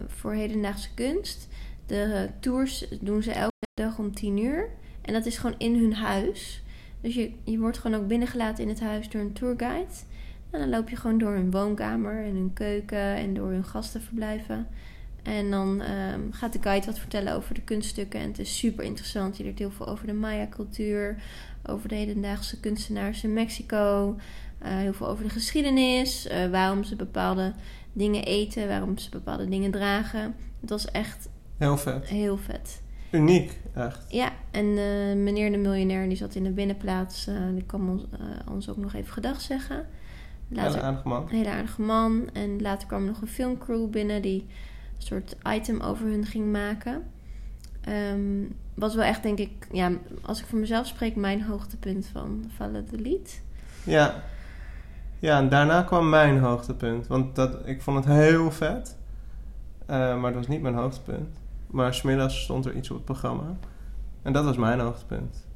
voor 0.06 0.32
hedendaagse 0.32 0.88
kunst. 0.94 1.48
De 1.86 2.02
eh, 2.02 2.40
tours 2.40 2.84
doen 3.00 3.22
ze 3.22 3.32
elke 3.32 3.52
dag 3.74 3.98
om 3.98 4.14
10 4.14 4.38
uur. 4.38 4.68
En 5.02 5.12
dat 5.12 5.26
is 5.26 5.36
gewoon 5.36 5.58
in 5.58 5.74
hun 5.74 5.94
huis. 5.94 6.62
Dus 7.00 7.14
je, 7.14 7.32
je 7.44 7.58
wordt 7.58 7.78
gewoon 7.78 8.00
ook 8.00 8.08
binnengelaten 8.08 8.62
in 8.62 8.68
het 8.68 8.80
huis 8.80 9.08
door 9.08 9.20
een 9.20 9.32
tourguide. 9.32 9.92
En 10.50 10.60
dan 10.60 10.68
loop 10.68 10.88
je 10.88 10.96
gewoon 10.96 11.18
door 11.18 11.32
hun 11.32 11.50
woonkamer 11.50 12.24
en 12.24 12.34
hun 12.34 12.52
keuken 12.52 12.98
en 13.16 13.34
door 13.34 13.50
hun 13.50 13.64
gastenverblijven. 13.64 14.66
En 15.22 15.50
dan 15.50 15.80
ehm, 15.80 16.20
gaat 16.30 16.52
de 16.52 16.62
guide 16.62 16.86
wat 16.86 16.98
vertellen 16.98 17.34
over 17.34 17.54
de 17.54 17.60
kunststukken. 17.60 18.20
En 18.20 18.28
het 18.28 18.38
is 18.38 18.58
super 18.58 18.84
interessant. 18.84 19.36
Je 19.36 19.44
leert 19.44 19.58
heel 19.58 19.70
veel 19.70 19.88
over 19.88 20.06
de 20.06 20.12
Maya-cultuur, 20.12 21.22
over 21.66 21.88
de 21.88 21.94
hedendaagse 21.94 22.60
kunstenaars 22.60 23.24
in 23.24 23.32
Mexico. 23.32 24.16
eh, 24.58 24.76
heel 24.76 24.92
veel 24.92 25.08
over 25.08 25.24
de 25.24 25.30
geschiedenis, 25.30 26.26
eh, 26.26 26.50
waarom 26.50 26.84
ze 26.84 26.96
bepaalde 26.96 27.52
dingen 27.96 28.24
eten, 28.24 28.68
waarom 28.68 28.98
ze 28.98 29.10
bepaalde 29.10 29.48
dingen 29.48 29.70
dragen. 29.70 30.34
Het 30.60 30.70
was 30.70 30.84
echt 30.90 31.28
heel 31.56 31.76
vet. 31.76 32.08
heel 32.08 32.36
vet. 32.36 32.82
Uniek, 33.10 33.60
echt. 33.74 34.04
Ja, 34.08 34.32
en 34.50 34.66
eh, 34.66 35.16
meneer 35.16 35.50
de 35.50 35.56
miljonair 35.56 36.08
die 36.08 36.16
zat 36.16 36.34
in 36.34 36.44
de 36.44 36.50
binnenplaats. 36.50 37.26
eh, 37.26 37.34
die 37.54 37.64
kwam 37.66 37.88
ons, 37.90 38.02
eh, 38.12 38.52
ons 38.52 38.68
ook 38.68 38.76
nog 38.76 38.94
even 38.94 39.12
gedag 39.12 39.40
zeggen. 39.40 39.86
Hele 40.48 40.62
Later, 40.62 40.82
aardige 40.82 41.08
man. 41.08 41.22
een 41.22 41.36
hele 41.36 41.50
aardige 41.50 41.82
man. 41.82 42.28
En 42.32 42.60
later 42.62 42.86
kwam 42.88 43.00
er 43.00 43.06
nog 43.08 43.20
een 43.20 43.28
filmcrew 43.28 43.90
binnen 43.90 44.22
die 44.22 44.40
een 44.96 45.02
soort 45.02 45.36
item 45.52 45.80
over 45.80 46.06
hun 46.06 46.26
ging 46.26 46.52
maken. 46.52 47.02
Ehm, 47.80 48.44
was 48.74 48.94
wel 48.94 49.04
echt, 49.04 49.22
denk 49.22 49.38
ik, 49.38 49.66
ja, 49.72 49.90
als 50.22 50.40
ik 50.40 50.46
voor 50.46 50.58
mezelf 50.58 50.86
spreek, 50.86 51.16
mijn 51.16 51.42
hoogtepunt 51.42 52.06
van 52.12 52.44
Valladolid. 52.56 53.42
Ja. 53.84 54.22
Ja, 55.18 55.38
en 55.38 55.48
daarna 55.48 55.82
kwam 55.82 56.08
mijn 56.08 56.38
hoogtepunt. 56.38 57.06
Want 57.06 57.34
dat, 57.34 57.56
ik 57.64 57.82
vond 57.82 58.04
het 58.04 58.14
heel 58.14 58.50
vet. 58.50 58.96
Eh, 59.86 59.96
maar 59.96 60.22
dat 60.22 60.34
was 60.34 60.46
niet 60.46 60.62
mijn 60.62 60.74
hoogtepunt. 60.74 61.38
Maar 61.66 61.94
smiddags 61.94 62.42
stond 62.42 62.66
er 62.66 62.74
iets 62.74 62.90
op 62.90 62.96
het 62.96 63.04
programma. 63.04 63.56
En 64.22 64.32
dat 64.32 64.44
was 64.44 64.56
mijn 64.56 64.80
hoogtepunt. 64.80 65.46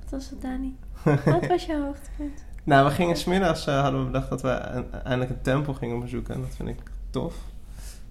Wat 0.00 0.10
was 0.10 0.30
het, 0.30 0.40
Dani? 0.42 0.76
Wat 1.24 1.46
was 1.46 1.66
jouw 1.66 1.82
hoogtepunt? 1.82 2.44
Nou, 2.64 2.86
we 2.86 2.90
gingen 2.90 3.16
smiddags, 3.16 3.66
eh 3.66 3.80
hadden 3.80 4.00
we 4.00 4.06
bedacht 4.06 4.28
dat 4.28 4.42
we 4.42 4.48
eindelijk 4.50 5.30
een 5.30 5.42
tempel 5.42 5.74
gingen 5.74 6.00
bezoeken. 6.00 6.34
En 6.34 6.40
dat 6.40 6.54
vind 6.56 6.68
ik 6.68 6.78
tof. 7.10 7.34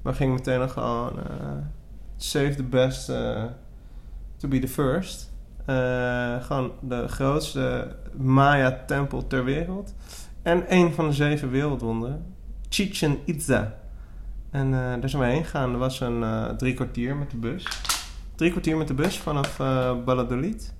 Maar 0.01 0.11
we 0.11 0.17
gingen 0.17 0.33
meteen 0.33 0.59
nog 0.59 0.73
gewoon... 0.73 1.19
eh, 1.19 1.57
save 2.17 2.55
the 2.55 2.63
best 2.63 3.05
to 4.37 4.47
be 4.47 4.59
the 4.59 4.67
first. 4.67 5.32
Eh, 5.65 6.43
gewoon 6.43 6.71
de 6.79 7.07
grootste 7.07 7.95
Maya-tempel 8.17 9.27
ter 9.27 9.43
wereld. 9.43 9.93
En 10.41 10.63
een 10.67 10.93
van 10.93 11.07
de 11.07 11.13
zeven 11.13 11.49
wereldwonderen. 11.49 12.35
Chichen 12.69 13.19
Itza. 13.25 13.75
En 14.49 14.65
eh, 14.65 14.79
daar 14.99 15.09
zijn 15.09 15.21
we 15.21 15.27
heen 15.27 15.43
gegaan. 15.43 15.71
Er 15.71 15.77
was 15.77 15.99
een 15.99 16.23
eh, 16.23 16.45
drie 16.49 16.73
kwartier 16.73 17.15
met 17.15 17.31
de 17.31 17.37
bus. 17.37 17.67
Drie 18.35 18.51
kwartier 18.51 18.77
met 18.77 18.87
de 18.87 18.93
bus 18.93 19.17
vanaf 19.17 19.55
Valladolid. 20.05 20.73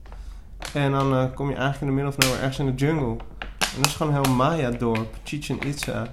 En 0.74 0.92
dan 0.92 1.34
kom 1.34 1.50
je 1.50 1.56
eigenlijk 1.56 1.92
in 1.92 1.98
de 1.98 2.08
of 2.08 2.18
nowhere 2.18 2.42
ergens 2.42 2.60
in 2.60 2.76
de 2.76 2.86
jungle. 2.86 3.18
En 3.40 3.78
dat 3.78 3.86
is 3.86 3.96
gewoon 3.96 4.14
een 4.14 4.24
heel 4.24 4.34
Maya-dorp, 4.34 5.16
Chichen 5.24 5.68
Itza. 5.68 6.08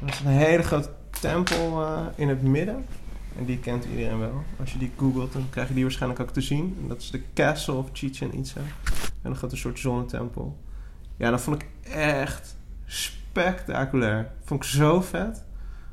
Dat 0.00 0.08
is 0.08 0.20
een 0.20 0.26
hele 0.26 0.62
grote 0.62 0.90
tempel 1.20 1.84
in 2.14 2.28
het 2.28 2.42
midden. 2.42 2.84
En 3.38 3.44
die 3.44 3.58
kent 3.58 3.84
iedereen 3.84 4.18
wel. 4.18 4.42
Als 4.60 4.72
je 4.72 4.78
die 4.78 4.90
googelt, 4.96 5.32
dan 5.32 5.46
krijg 5.50 5.68
je 5.68 5.74
die 5.74 5.82
waarschijnlijk 5.82 6.20
ook 6.20 6.30
te 6.30 6.40
zien. 6.40 6.76
En 6.82 6.88
dat 6.88 7.00
is 7.00 7.10
de 7.10 7.22
Castle 7.34 7.74
of 7.74 7.88
Chichen 7.92 8.34
Itza. 8.34 8.60
En 9.00 9.22
dan 9.22 9.36
gaat 9.36 9.52
een 9.52 9.58
soort 9.58 9.78
zonnetempel. 9.78 10.58
Ja, 11.16 11.30
dat 11.30 11.40
vond 11.40 11.62
ik 11.62 11.68
echt 11.92 12.56
spectaculair. 12.86 14.30
Vond 14.44 14.64
ik 14.64 14.68
zo 14.68 15.00
vet. 15.00 15.44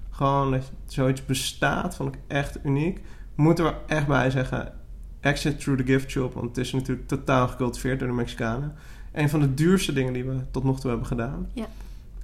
Gewoon 0.10 0.52
dat 0.52 0.72
zoiets 0.86 1.26
bestaat, 1.26 1.96
vond 1.96 2.16
ik 2.16 2.22
echt 2.28 2.60
uniek. 2.64 3.02
Moet 3.36 3.60
er 3.60 3.76
echt 3.88 4.08
bij 4.08 4.30
zeggen, 4.30 4.74
exit 5.20 5.60
through 5.60 5.82
the 5.82 5.92
gift 5.92 6.10
shop. 6.10 6.34
Want 6.34 6.48
het 6.48 6.58
is 6.58 6.72
natuurlijk 6.72 7.08
totaal 7.08 7.48
gecultiveerd 7.48 8.00
door 8.00 8.08
de 8.08 8.14
Mexicanen. 8.14 8.76
Een 9.12 9.30
van 9.30 9.40
de 9.40 9.54
duurste 9.54 9.94
dingen 9.94 10.14
die 10.14 10.24
we 10.24 10.38
tot 10.52 10.64
nog 10.64 10.80
toe 10.80 10.90
hebben 10.90 11.08
gedaan. 11.08 11.50
Ja. 11.54 11.66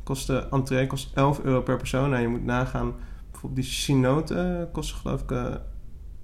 Kost 0.03 0.27
de 0.27 0.47
entree 0.51 0.87
kost 0.87 1.11
11 1.13 1.39
euro 1.39 1.61
per 1.61 1.77
persoon. 1.77 2.09
Nou, 2.09 2.21
je 2.21 2.27
moet 2.27 2.45
nagaan, 2.45 2.93
bijvoorbeeld 3.41 3.67
die 3.67 3.73
cenoten 3.73 4.69
kosten 4.71 4.97
geloof 4.97 5.21
ik 5.21 5.31
eh 5.31 5.55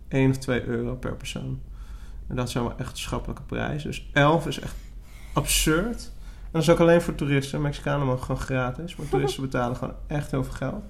1 0.08 0.30
of 0.30 0.38
2 0.38 0.66
euro 0.66 0.96
per 0.96 1.16
persoon. 1.16 1.62
En 2.28 2.36
dat 2.36 2.50
zijn 2.50 2.64
wel 2.64 2.78
echt 2.78 2.98
schappelijke 2.98 3.42
prijzen. 3.42 3.90
Dus 3.90 4.10
11 4.14 4.48
is 4.48 4.60
echt 4.60 4.76
absurd. 5.34 6.12
En 6.44 6.52
dat 6.52 6.62
is 6.62 6.70
ook 6.70 6.80
alleen 6.80 7.02
voor 7.02 7.16
toeristen. 7.16 7.62
Mexicanen 7.62 8.06
mogen 8.06 8.26
gewoon 8.26 8.42
gratis. 8.42 8.96
Maar 8.96 9.10
toeristen 9.10 9.42
betalen 9.50 9.76
gewoon 9.76 9.96
echt 10.08 10.32
heel 10.32 10.44
veel 10.44 10.54
geld. 10.54 10.84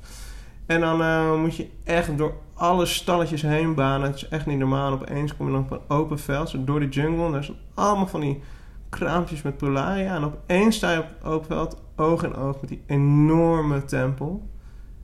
En 0.65 0.79
dan 0.79 1.01
eh, 1.01 1.39
moet 1.39 1.55
je 1.55 1.69
echt 1.83 2.17
door 2.17 2.33
alle 2.53 2.85
stalletjes 2.85 3.41
heen 3.41 3.75
banen. 3.75 4.07
Het 4.07 4.15
is 4.15 4.27
echt 4.27 4.45
niet 4.45 4.57
normaal. 4.57 4.91
Opeens 4.91 5.35
kom 5.35 5.45
je 5.45 5.51
dan 5.51 5.61
op 5.61 5.71
een 5.71 5.95
open 5.97 6.19
veld. 6.19 6.49
Zo 6.49 6.63
door 6.63 6.79
die 6.79 6.89
jungle. 6.89 7.25
En 7.25 7.31
daar 7.31 7.43
zijn 7.43 7.57
allemaal 7.73 8.07
van 8.07 8.21
die 8.21 8.41
kraampjes 8.89 9.41
met 9.41 9.57
prularia. 9.57 10.15
En 10.15 10.23
opeens 10.23 10.75
sta 10.75 10.91
je 10.91 10.99
op 10.99 11.07
het 11.07 11.23
open 11.23 11.47
veld. 11.47 11.81
Oog 11.95 12.23
in 12.23 12.35
oog 12.35 12.61
met 12.61 12.69
die 12.69 12.83
enorme 12.87 13.85
tempel. 13.85 14.49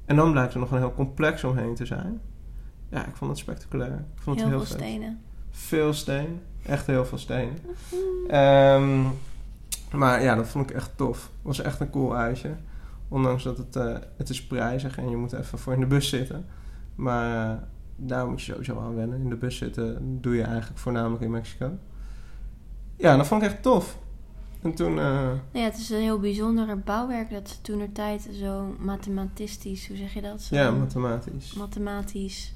En 0.06 0.16
dan 0.16 0.32
blijkt 0.32 0.54
er 0.54 0.60
nog 0.60 0.72
een 0.72 0.78
heel 0.78 0.94
complex 0.94 1.44
omheen 1.44 1.76
te 1.76 1.86
zijn. 1.86 2.22
Ja, 2.90 3.06
ik 3.06 3.16
vond 3.16 3.30
het 3.32 3.40
spectaculair. 3.40 3.94
Ik 4.16 4.22
vond 4.22 4.36
Heel 4.42 4.46
het 4.50 4.54
veel 4.54 4.66
heel, 4.68 4.78
vet. 4.78 4.88
stenen. 4.88 5.20
Veel 5.52 5.94
steen. 5.94 6.42
Echt 6.66 6.88
heel 6.88 7.06
veel 7.06 7.18
stenen. 7.18 7.58
Ehm, 8.28 9.02
maar 9.98 10.24
ja, 10.24 10.36
dat 10.36 10.48
vond 10.48 10.70
ik 10.70 10.76
echt 10.76 10.92
tof. 10.96 11.18
Het 11.22 11.30
was 11.42 11.62
echt 11.62 11.80
een 11.80 11.90
cool 11.90 12.16
uitje. 12.16 12.50
Ondanks 13.08 13.44
dat 13.44 13.58
het, 13.58 13.76
eh, 13.76 13.96
het 14.18 14.30
is 14.30 14.46
prijzig 14.46 14.98
en 14.98 15.10
je 15.10 15.16
moet 15.16 15.34
even 15.34 15.58
voor 15.60 15.74
in 15.74 15.80
de 15.80 15.86
bus 15.86 16.10
zitten. 16.10 16.46
Maar 16.96 17.52
eh, 17.52 17.58
daar 17.96 18.28
moet 18.28 18.42
je 18.42 18.52
sowieso 18.52 18.80
aan 18.80 18.96
wennen. 18.96 19.22
In 19.22 19.30
de 19.30 19.36
bus 19.36 19.58
zitten 19.58 20.18
doe 20.22 20.36
je 20.36 20.44
eigenlijk 20.44 20.80
voornamelijk 20.80 21.24
in 21.24 21.32
Mexico. 21.32 21.72
Ja, 22.98 23.18
dat 23.18 23.28
vond 23.28 23.42
ik 23.42 23.48
echt 23.50 23.62
tof. 23.62 23.98
En 24.64 24.74
toen... 24.74 25.00
eh, 25.00 25.06
Nou 25.06 25.40
ja, 25.52 25.64
het 25.64 25.78
is 25.78 25.90
een 25.90 26.02
heel 26.02 26.20
bijzonder 26.20 26.80
bouwwerk 26.80 27.30
dat 27.30 27.50
ze 27.50 27.62
toen 27.62 27.80
er 27.80 27.92
tijd 27.92 28.30
zo 28.40 28.76
mathematistisch, 28.80 29.88
hoe 29.88 29.98
zeg 29.98 30.14
je 30.14 30.22
dat? 30.22 30.42
Zo 30.42 30.56
ja, 30.56 30.72
mathematisch. 30.72 31.54
mathematisch 31.54 32.54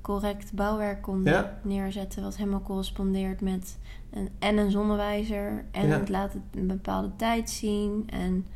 correct 0.00 0.52
bouwwerk 0.52 1.02
konden 1.02 1.32
Ja. 1.32 1.58
neerzetten. 1.62 2.22
Wat 2.22 2.36
helemaal 2.36 2.62
correspondeert 2.62 3.40
met 3.40 3.78
een, 4.10 4.28
en 4.38 4.56
een 4.58 4.70
zonnewijzer. 4.70 5.64
En 5.70 5.86
Ja. 5.88 5.98
het 5.98 6.08
laat 6.08 6.32
het 6.32 6.42
een 6.54 6.66
bepaalde 6.66 7.10
tijd 7.16 7.50
zien. 7.50 8.08
En 8.12 8.46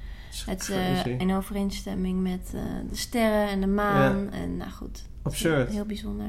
het 0.46 0.68
eh, 0.70 1.06
in 1.20 1.32
overeenstemming 1.34 2.22
met 2.22 2.52
eh, 2.54 2.60
de 2.90 2.96
sterren 2.96 3.48
en 3.48 3.60
de 3.60 3.66
maan. 3.66 4.30
En 4.32 4.56
nou 4.56 4.70
goed. 4.70 5.02
Absurd. 5.22 5.70
Heel 5.70 5.84
bijzonder. 5.84 6.26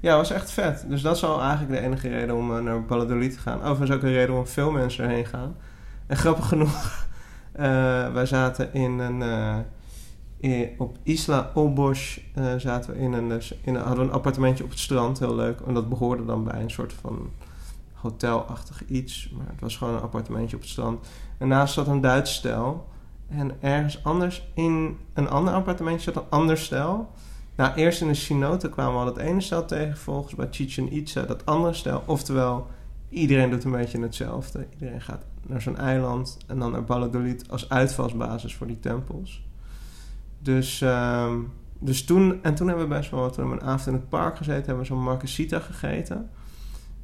Ja, 0.00 0.16
was 0.16 0.30
echt 0.30 0.50
vet. 0.50 0.84
Dus 0.88 1.02
dat 1.02 1.16
is 1.16 1.24
al 1.24 1.40
eigenlijk 1.40 1.70
de 1.80 1.86
enige 1.86 2.08
reden 2.08 2.36
om 2.36 2.56
eh, 2.56 2.62
naar 2.62 2.82
Valladolid 2.86 3.32
te 3.32 3.38
gaan. 3.38 3.62
Overigens 3.62 3.90
ook 3.90 4.02
een 4.02 4.12
reden 4.12 4.36
om 4.38 4.46
veel 4.46 4.70
mensen 4.70 5.04
erheen 5.04 5.26
gaan. 5.26 5.56
En 6.10 6.16
grappig 6.16 6.48
genoeg, 6.48 7.06
eh, 7.52 8.12
wij 8.12 8.26
zaten 8.26 8.74
in 8.74 8.98
een... 8.98 9.22
eh, 10.40 10.68
op 10.78 10.98
Isla 11.02 11.50
Olbos 11.54 12.20
eh, 12.34 12.54
zaten 12.56 12.92
we 12.92 12.98
in 12.98 13.12
een, 13.12 13.30
in 13.62 13.74
een, 13.74 13.76
hadden 13.76 13.98
we 13.98 14.10
een 14.10 14.16
appartementje 14.16 14.64
op 14.64 14.70
het 14.70 14.78
strand, 14.78 15.18
heel 15.18 15.34
leuk. 15.34 15.60
En 15.60 15.74
dat 15.74 15.88
behoorde 15.88 16.24
dan 16.24 16.44
bij 16.44 16.60
een 16.60 16.70
soort 16.70 16.92
van 16.92 17.30
hotelachtig 17.94 18.84
iets. 18.86 19.30
Maar 19.36 19.46
het 19.46 19.60
was 19.60 19.76
gewoon 19.76 19.94
een 19.94 20.00
appartementje 20.00 20.56
op 20.56 20.62
het 20.62 20.70
strand. 20.70 21.06
En 21.38 21.48
naast 21.48 21.74
zat 21.74 21.86
een 21.86 22.00
Duits 22.00 22.34
stel. 22.34 22.88
En 23.28 23.56
ergens 23.60 24.04
anders 24.04 24.48
in 24.54 24.98
een 25.14 25.28
ander 25.28 25.54
appartementje 25.54 26.12
zat 26.12 26.22
een 26.22 26.30
ander 26.30 26.58
stel. 26.58 27.10
Nou, 27.56 27.74
eerst 27.74 28.00
in 28.00 28.08
de 28.08 28.14
cenoten 28.14 28.70
kwamen 28.70 28.92
we 28.92 28.98
al 28.98 29.14
dat 29.14 29.18
ene 29.18 29.40
stel 29.40 29.64
tegen. 29.64 29.96
Volgens 29.96 30.34
bij 30.34 30.48
Chichen 30.50 30.92
Itza 30.92 31.22
dat 31.22 31.46
andere 31.46 31.74
stel. 31.74 32.02
Oftewel, 32.06 32.66
iedereen 33.10 33.50
doet 33.50 33.64
een 33.64 33.70
beetje 33.70 34.00
hetzelfde. 34.00 34.66
Iedereen 34.72 35.00
gaat 35.00 35.24
naar 35.46 35.62
zo'n 35.62 35.76
eiland 35.76 36.38
en 36.46 36.58
dan 36.58 36.72
naar 36.72 36.86
Valladolid 36.86 37.50
als 37.50 37.68
uitvalsbasis 37.68 38.54
voor 38.54 38.66
die 38.66 38.80
tempels. 38.80 39.48
Dus, 40.38 40.80
ehm, 40.80 41.38
dus 41.78 42.04
toen, 42.04 42.42
en 42.42 42.54
toen 42.54 42.68
hebben 42.68 42.88
we 42.88 42.94
best 42.94 43.10
wel, 43.10 43.30
we 43.30 43.42
een 43.42 43.62
avond 43.62 43.86
in 43.86 43.92
het 43.92 44.08
park 44.08 44.36
gezeten, 44.36 44.64
hebben 44.64 44.82
we 44.82 44.84
zo'n 44.84 45.02
marquesita 45.02 45.58
gegeten. 45.58 46.30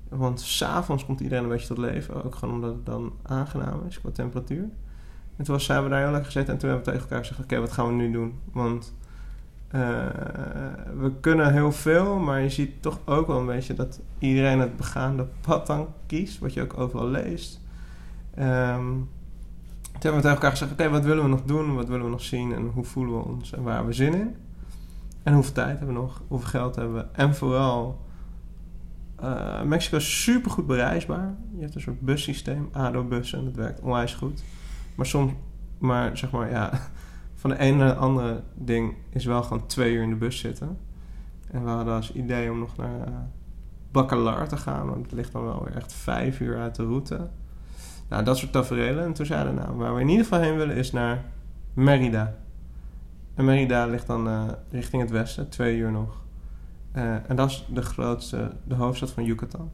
Want 0.09 0.40
s'avonds 0.40 1.05
komt 1.05 1.21
iedereen 1.21 1.45
een 1.45 1.51
beetje 1.51 1.66
tot 1.66 1.79
leven, 1.79 2.25
ook 2.25 2.35
gewoon 2.35 2.55
omdat 2.55 2.75
het 2.75 2.87
dan 2.87 3.12
aangenaam 3.23 3.87
is 3.87 4.01
qua 4.01 4.11
temperatuur. 4.11 4.69
En 5.37 5.45
toen 5.45 5.61
zijn 5.61 5.83
we 5.83 5.88
daar 5.88 6.01
heel 6.01 6.11
lekker 6.11 6.33
gezeten 6.33 6.53
en 6.53 6.59
toen 6.59 6.69
hebben 6.69 6.87
we 6.87 6.92
tegen 6.92 7.09
elkaar 7.09 7.25
gezegd: 7.27 7.45
Oké, 7.45 7.61
wat 7.61 7.73
gaan 7.73 7.87
we 7.87 7.92
nu 7.92 8.11
doen? 8.11 8.38
Want 8.53 8.95
eh, 9.68 9.81
we 10.98 11.12
kunnen 11.20 11.52
heel 11.52 11.72
veel, 11.72 12.16
maar 12.16 12.40
je 12.40 12.50
ziet 12.50 12.83
toch 12.83 12.98
ook 13.05 13.26
wel 13.26 13.38
een 13.38 13.46
beetje 13.46 13.74
dat 13.74 14.00
iedereen 14.18 14.61
het 14.61 14.76
begaande 14.76 15.26
pad 15.40 15.66
dan 15.66 15.88
kiest, 16.07 16.38
wat 16.38 16.52
je 16.52 16.62
ook 16.62 16.79
overal 16.79 17.09
leest. 17.09 17.61
Ehm, 18.35 18.92
toen 19.98 20.05
hebben 20.05 20.22
we 20.22 20.29
tegen 20.29 20.31
elkaar 20.31 20.50
gezegd: 20.50 20.72
Oké, 20.72 20.88
wat 20.88 21.05
willen 21.05 21.22
we 21.22 21.29
nog 21.29 21.42
doen? 21.42 21.74
Wat 21.74 21.88
willen 21.88 22.05
we 22.05 22.11
nog 22.11 22.22
zien? 22.22 22.52
En 22.52 22.66
hoe 22.66 22.85
voelen 22.85 23.14
we 23.14 23.24
ons? 23.24 23.52
En 23.52 23.62
waar 23.62 23.74
hebben 23.74 23.90
we 23.90 23.96
zin 23.96 24.14
in? 24.14 24.37
En 25.22 25.35
hoeveel 25.35 25.52
tijd 25.52 25.79
hebben 25.79 25.94
we 25.94 26.00
nog? 26.00 26.22
Hoeveel 26.29 26.48
geld 26.48 26.76
hebben 26.76 26.94
we? 26.94 27.07
En 27.12 27.35
vooral, 27.35 28.05
eh, 29.16 29.62
Mexico 29.62 29.96
is 29.96 30.22
super 30.22 30.50
goed 30.50 30.66
bereisbaar. 30.66 31.35
Je 31.55 31.61
hebt 31.61 31.74
een 31.74 31.81
soort 31.81 32.00
bussysteem, 32.00 32.68
ADO-bussen, 32.72 33.38
en 33.38 33.44
dat 33.44 33.55
werkt 33.55 33.81
onwijs 33.81 34.14
goed. 34.14 34.42
Maar 34.94 35.07
soms, 35.07 35.33
maar 35.79 36.18
zeg 36.18 36.31
maar, 36.31 36.50
ja, 36.50 36.70
van 37.46 37.56
de 37.56 37.62
ene 37.62 37.76
naar 37.76 37.94
de 37.94 38.00
andere 38.00 38.42
ding 38.54 38.94
is 39.11 39.24
wel 39.24 39.42
gewoon 39.42 39.66
twee 39.66 39.92
uur 39.92 40.02
in 40.02 40.11
de 40.11 40.16
bus 40.16 40.38
zitten. 40.38 40.78
En 41.50 41.64
we 41.64 41.70
hadden 41.70 41.94
als 41.94 42.12
idee 42.12 42.50
om 42.50 42.59
nog 42.59 42.76
naar 42.76 43.09
uh, 43.09 43.14
Bacalar 43.90 44.48
te 44.48 44.56
gaan, 44.56 44.88
want 44.88 45.02
het 45.02 45.12
ligt 45.12 45.32
dan 45.32 45.44
wel 45.44 45.64
weer 45.64 45.76
echt 45.76 45.92
vijf 45.92 46.40
uur 46.40 46.59
uit 46.59 46.74
de 46.74 46.82
route. 46.82 47.28
Nou, 48.09 48.24
dat 48.24 48.38
soort 48.38 48.52
tafereelen. 48.52 49.04
En 49.04 49.12
toen 49.12 49.26
zeiden 49.26 49.54
we, 49.54 49.61
nou, 49.61 49.76
waar 49.76 49.94
we 49.94 50.00
in 50.00 50.09
ieder 50.09 50.24
geval 50.24 50.40
heen 50.40 50.56
willen 50.56 50.76
is 50.76 50.92
naar 50.92 51.24
Merida. 51.74 52.37
En 53.35 53.44
Merida 53.44 53.87
ligt 53.87 54.06
dan 54.06 54.28
uh, 54.28 54.48
richting 54.70 55.02
het 55.02 55.11
westen, 55.11 55.48
twee 55.48 55.76
uur 55.76 55.90
nog. 55.90 56.22
Uh, 56.96 57.30
en 57.30 57.37
dat 57.37 57.50
is 57.50 57.66
de 57.72 57.82
grootste, 57.82 58.52
de 58.64 58.74
hoofdstad 58.74 59.11
van 59.11 59.24
Yucatan. 59.24 59.70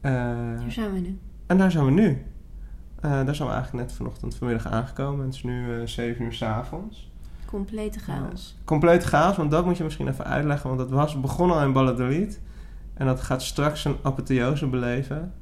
Daar 0.00 0.64
zijn 0.68 0.92
we 0.92 0.98
nu. 0.98 1.18
En 1.46 1.58
daar 1.58 1.70
zijn 1.70 1.84
we 1.84 1.90
nu. 1.90 2.26
Daar 3.10 3.34
zijn 3.34 3.48
we 3.48 3.54
eigenlijk 3.54 3.86
net 3.86 3.96
vanochtend 3.96 4.34
vanmiddag 4.34 4.66
aangekomen. 4.66 5.24
Het 5.24 5.34
is 5.34 5.42
nu 5.42 5.88
zeven 5.88 6.24
uur 6.24 6.32
s'avonds. 6.32 7.12
Complete 7.46 7.98
chaos. 7.98 8.56
complete 8.64 9.06
chaos, 9.06 9.36
want 9.36 9.50
dat 9.50 9.64
moet 9.64 9.76
je 9.76 9.84
misschien 9.84 10.08
even 10.08 10.24
uitleggen. 10.24 10.68
Want 10.68 10.80
dat 10.80 10.90
was 10.90 11.20
begonnen 11.20 11.56
al 11.56 11.66
in 11.66 11.72
Valladolid. 11.72 12.40
En 12.94 13.06
dat 13.06 13.20
gaat 13.20 13.42
straks 13.42 13.84
een 13.84 13.96
apotheose 14.02 14.66
beleven. 14.66 15.34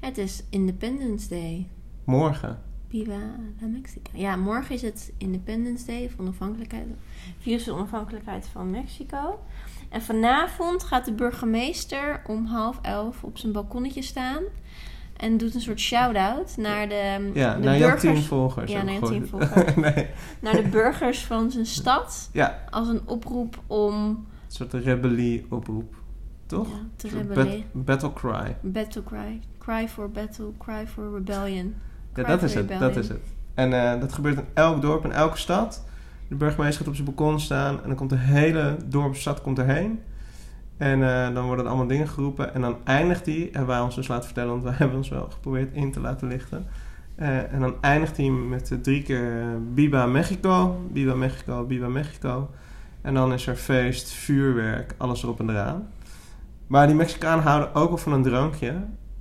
Het 0.00 0.18
is 0.18 0.44
Independence 0.50 1.28
Day. 1.28 1.68
Morgen. 2.04 2.58
Viva 2.88 3.18
la 3.60 3.66
Mexica. 3.66 4.10
Ja, 4.14 4.36
morgen 4.36 4.74
is 4.74 4.82
het 4.82 5.12
Independence 5.16 5.86
Day 5.86 6.04
of 6.04 6.12
onafhankelijkheid. 6.18 6.86
Virus 7.38 7.64
de 7.64 7.72
onafhankelijkheid 7.72 8.46
van 8.46 8.70
Mexico. 8.70 9.38
En 9.88 10.02
vanavond 10.02 10.82
gaat 10.82 11.04
de 11.04 11.12
burgemeester 11.12 12.22
om 12.26 12.46
half 12.46 12.78
elf 12.82 13.24
op 13.24 13.38
zijn 13.38 13.52
balkonnetje 13.52 14.02
staan. 14.02 14.42
En 15.22 15.36
doet 15.36 15.54
een 15.54 15.60
soort 15.60 15.80
shout-out 15.80 16.56
naar 16.56 16.88
de, 16.88 17.30
ja, 17.34 17.54
de 17.54 17.60
naar 17.64 17.78
burgers. 17.78 18.02
jouw 18.02 18.12
tien 18.14 18.22
volgers. 18.22 18.72
Ja, 18.72 18.82
naar 18.82 18.92
jouw 18.92 19.00
Gooi- 19.02 19.18
tien 19.18 19.28
volgers. 19.28 19.74
nee. 19.94 20.06
Naar 20.40 20.52
de 20.56 20.68
burgers 20.70 21.24
van 21.24 21.50
zijn 21.50 21.66
stad. 21.66 22.28
Ja, 22.32 22.64
Als 22.70 22.88
een 22.88 23.00
oproep 23.06 23.60
om 23.66 23.94
een 23.94 24.26
soort 24.48 24.72
rebellie-oproep. 24.72 25.94
Toch? 26.46 26.68
ja, 26.68 26.74
te 26.96 27.08
bat- 27.34 27.84
battle 27.86 28.12
cry. 28.12 28.56
Battle 28.60 29.02
cry. 29.04 29.40
Cry 29.58 29.88
for 29.88 30.10
battle, 30.10 30.50
cry 30.58 30.86
for 30.86 31.12
rebellion. 31.14 31.74
Ja, 32.14 32.22
dat 32.22 32.42
is 32.42 32.54
het. 32.54 32.68
Dat 32.78 32.96
is 32.96 33.08
het. 33.08 33.22
En 33.54 33.72
eh, 33.92 34.00
dat 34.00 34.12
gebeurt 34.12 34.38
in 34.38 34.46
elk 34.54 34.82
dorp, 34.82 35.04
in 35.04 35.12
elke 35.12 35.38
stad. 35.38 35.84
De 36.28 36.34
burgemeester 36.34 36.78
gaat 36.78 36.88
op 36.88 36.94
zijn 36.94 37.06
balkon 37.06 37.40
staan 37.40 37.82
en 37.82 37.86
dan 37.88 37.96
komt 37.96 38.10
de 38.10 38.16
hele 38.16 38.76
dorpsstad 38.86 39.40
komt 39.40 39.58
erheen. 39.58 40.00
En 40.82 41.02
eh, 41.02 41.34
dan 41.34 41.44
worden 41.44 41.64
er 41.64 41.70
allemaal 41.70 41.86
dingen 41.86 42.08
geroepen. 42.08 42.54
En 42.54 42.60
dan 42.60 42.76
eindigt 42.84 43.26
hij, 43.26 43.48
hebben 43.52 43.66
wij 43.66 43.80
ons 43.80 43.94
dus 43.94 44.08
laten 44.08 44.24
vertellen, 44.24 44.50
want 44.50 44.62
wij 44.62 44.72
hebben 44.78 44.96
ons 44.96 45.08
wel 45.08 45.28
geprobeerd 45.30 45.74
in 45.74 45.92
te 45.92 46.00
laten 46.00 46.28
lichten. 46.28 46.66
Eh, 47.14 47.52
en 47.52 47.60
dan 47.60 47.74
eindigt 47.80 48.16
hij 48.16 48.30
met 48.30 48.78
drie 48.82 49.02
keer 49.02 49.40
eh, 49.40 49.46
Biba 49.74 50.06
Mexico, 50.06 50.80
Biba 50.92 51.14
Mexico, 51.14 51.64
Biba 51.64 51.88
Mexico. 51.88 52.50
En 53.00 53.14
dan 53.14 53.32
is 53.32 53.46
er 53.46 53.56
feest, 53.56 54.10
vuurwerk, 54.10 54.94
alles 54.96 55.22
erop 55.22 55.40
en 55.40 55.50
eraan. 55.50 55.88
Maar 56.66 56.86
die 56.86 56.96
Mexicanen 56.96 57.44
houden 57.44 57.74
ook 57.74 57.88
wel 57.88 57.98
van 57.98 58.12
een 58.12 58.22
drankje. 58.22 58.74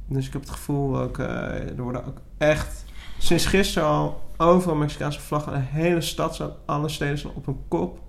Dus 0.08 0.28
ik 0.28 0.34
heb 0.34 0.42
het 0.42 0.52
gevoel 0.52 1.00
ook, 1.00 1.18
er 1.18 1.82
worden 1.84 2.06
ook 2.06 2.18
echt 2.38 2.86
sinds 3.18 3.46
gisteren 3.46 3.88
al 3.88 4.22
overal 4.38 4.76
Mexicaanse 4.76 5.22
vlaggen. 5.22 5.54
De 5.54 5.60
hele 5.60 6.02
stad 6.02 6.36
staat, 6.36 6.54
alle 6.66 6.90
steden 6.90 7.18
staan 7.18 7.32
op 7.36 7.48
een 7.48 7.60
kop. 7.68 8.00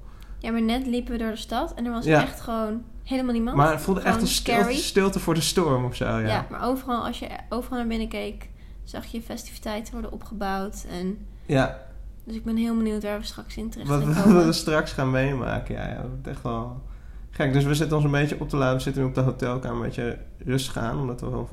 Ja, 0.43 0.51
maar 0.51 0.63
net 0.63 0.87
liepen 0.87 1.13
we 1.13 1.19
door 1.19 1.31
de 1.31 1.37
stad 1.37 1.75
en 1.75 1.85
er 1.87 1.93
was 1.93 2.05
Ja. 2.05 2.23
echt 2.23 2.41
gewoon 2.41 2.83
helemaal 3.03 3.33
niemand. 3.33 3.57
Maar 3.57 3.71
het 3.73 3.81
voelde 3.81 4.01
echt 4.01 4.21
een 4.21 4.75
stilte, 4.77 5.21
voor 5.21 5.35
de 5.35 5.41
storm 5.41 5.85
of 5.85 5.95
zo, 5.95 6.05
ja. 6.05 6.19
Ja. 6.19 6.47
maar 6.51 6.65
overal, 6.65 7.07
als 7.07 7.19
je 7.19 7.29
overal 7.49 7.79
naar 7.79 7.87
binnen 7.87 8.09
keek, 8.09 8.49
zag 8.85 9.05
je 9.07 9.23
festiviteiten 9.23 9.93
worden 9.93 10.13
opgebouwd. 10.13 10.87
En, 10.91 11.27
Ja, 11.47 11.79
dus 12.25 12.37
ik 12.37 12.45
ben 12.45 12.57
heel 12.57 12.77
benieuwd 12.77 13.03
waar 13.03 13.19
we 13.19 13.25
straks 13.25 13.57
in 13.57 13.71
terecht 13.71 13.89
wat, 13.91 14.03
gaan 14.05 14.35
wat 14.35 14.45
we 14.51 14.53
straks 14.53 14.93
gaan 14.93 15.11
meemaken. 15.11 15.75
Ja, 15.75 15.89
ja, 15.89 15.95
dat 15.95 16.11
is 16.25 16.31
echt 16.31 16.43
wel 16.43 16.83
gek. 17.31 17.53
Dus 17.53 17.65
we 17.65 17.75
zitten 17.75 17.97
ons 17.97 18.05
een 18.07 18.11
beetje 18.13 18.41
op 18.41 18.49
te 18.49 18.57
laden. 18.57 18.77
We 18.77 18.83
zitten 18.83 19.03
nu 19.03 19.09
op 19.09 19.15
de 19.15 19.21
hotelkamer 19.21 19.77
een 19.77 19.83
beetje 19.83 20.19
rustig 20.39 20.77
aan. 20.77 20.99
Omdat 20.99 21.21
we 21.21 21.45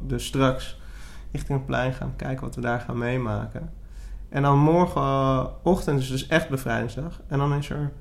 dus 0.00 0.26
straks 0.26 0.80
richting 1.32 1.58
het 1.58 1.66
plein 1.66 1.92
gaan 1.92 2.12
kijken 2.16 2.44
wat 2.44 2.54
we 2.54 2.60
daar 2.60 2.80
gaan 2.80 2.98
meemaken. 2.98 3.72
En 4.28 4.42
dan 4.42 4.58
morgenochtend 4.58 6.00
is 6.00 6.08
dus 6.08 6.26
echt 6.26 6.48
bevrijdingsdag. 6.48 7.20
En 7.28 7.38
dan 7.38 7.54
is 7.54 7.70
er 7.70 7.92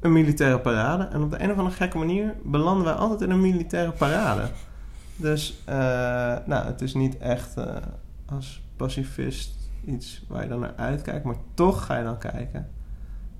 een 0.00 0.12
militaire 0.12 0.58
parade. 0.58 1.04
En 1.04 1.22
op 1.22 1.30
de 1.30 1.42
een 1.42 1.50
of 1.50 1.56
andere 1.56 1.76
gekke 1.76 1.98
manier 1.98 2.34
belanden 2.44 2.84
wij 2.84 2.94
altijd 2.94 3.20
in 3.20 3.30
een 3.30 3.40
militaire 3.40 3.90
parade. 3.90 4.48
Dus, 5.16 5.62
eh, 5.64 5.76
nou, 6.46 6.66
het 6.66 6.80
is 6.80 6.94
niet 6.94 7.18
echt 7.18 7.56
eh, 7.56 7.76
als 8.26 8.62
pacifist 8.76 9.56
iets 9.84 10.24
waar 10.28 10.42
je 10.42 10.48
dan 10.48 10.60
naar 10.60 10.74
uitkijkt. 10.76 11.24
Maar 11.24 11.36
toch 11.54 11.84
ga 11.84 11.96
je 11.96 12.04
dan 12.04 12.18
kijken. 12.18 12.68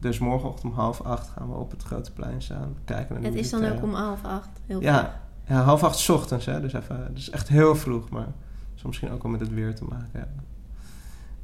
Dus 0.01 0.18
morgenochtend 0.18 0.73
om 0.73 0.79
half 0.79 1.01
acht 1.01 1.29
gaan 1.29 1.49
we 1.49 1.55
op 1.55 1.71
het 1.71 1.83
grote 1.83 2.12
plein 2.12 2.42
staan. 2.42 2.77
Kijken 2.85 3.12
naar 3.14 3.23
de 3.23 3.29
Het 3.29 3.38
is 3.38 3.51
dan 3.51 3.64
ook 3.64 3.83
om 3.83 3.94
half 3.94 4.25
acht. 4.25 4.49
Heel 4.66 4.81
Ja. 4.83 4.99
vroeg. 4.99 5.57
Ja, 5.57 5.62
half 5.62 5.85
acht 5.85 5.99
's 5.99 6.09
ochtends, 6.09 6.47
hè. 6.47 6.61
Dus 6.61 6.73
even, 6.73 6.99
dat 7.09 7.16
is 7.16 7.31
echt 7.31 7.49
heel 7.49 7.77
vroeg, 7.77 8.09
maar 8.09 8.27
zal 8.75 8.88
misschien 8.88 9.11
ook 9.11 9.23
wel 9.23 9.33
met 9.33 9.40
het 9.40 9.55
weer 9.55 9.75
te 9.75 9.85
maken 9.85 10.18
hebben. 10.18 10.44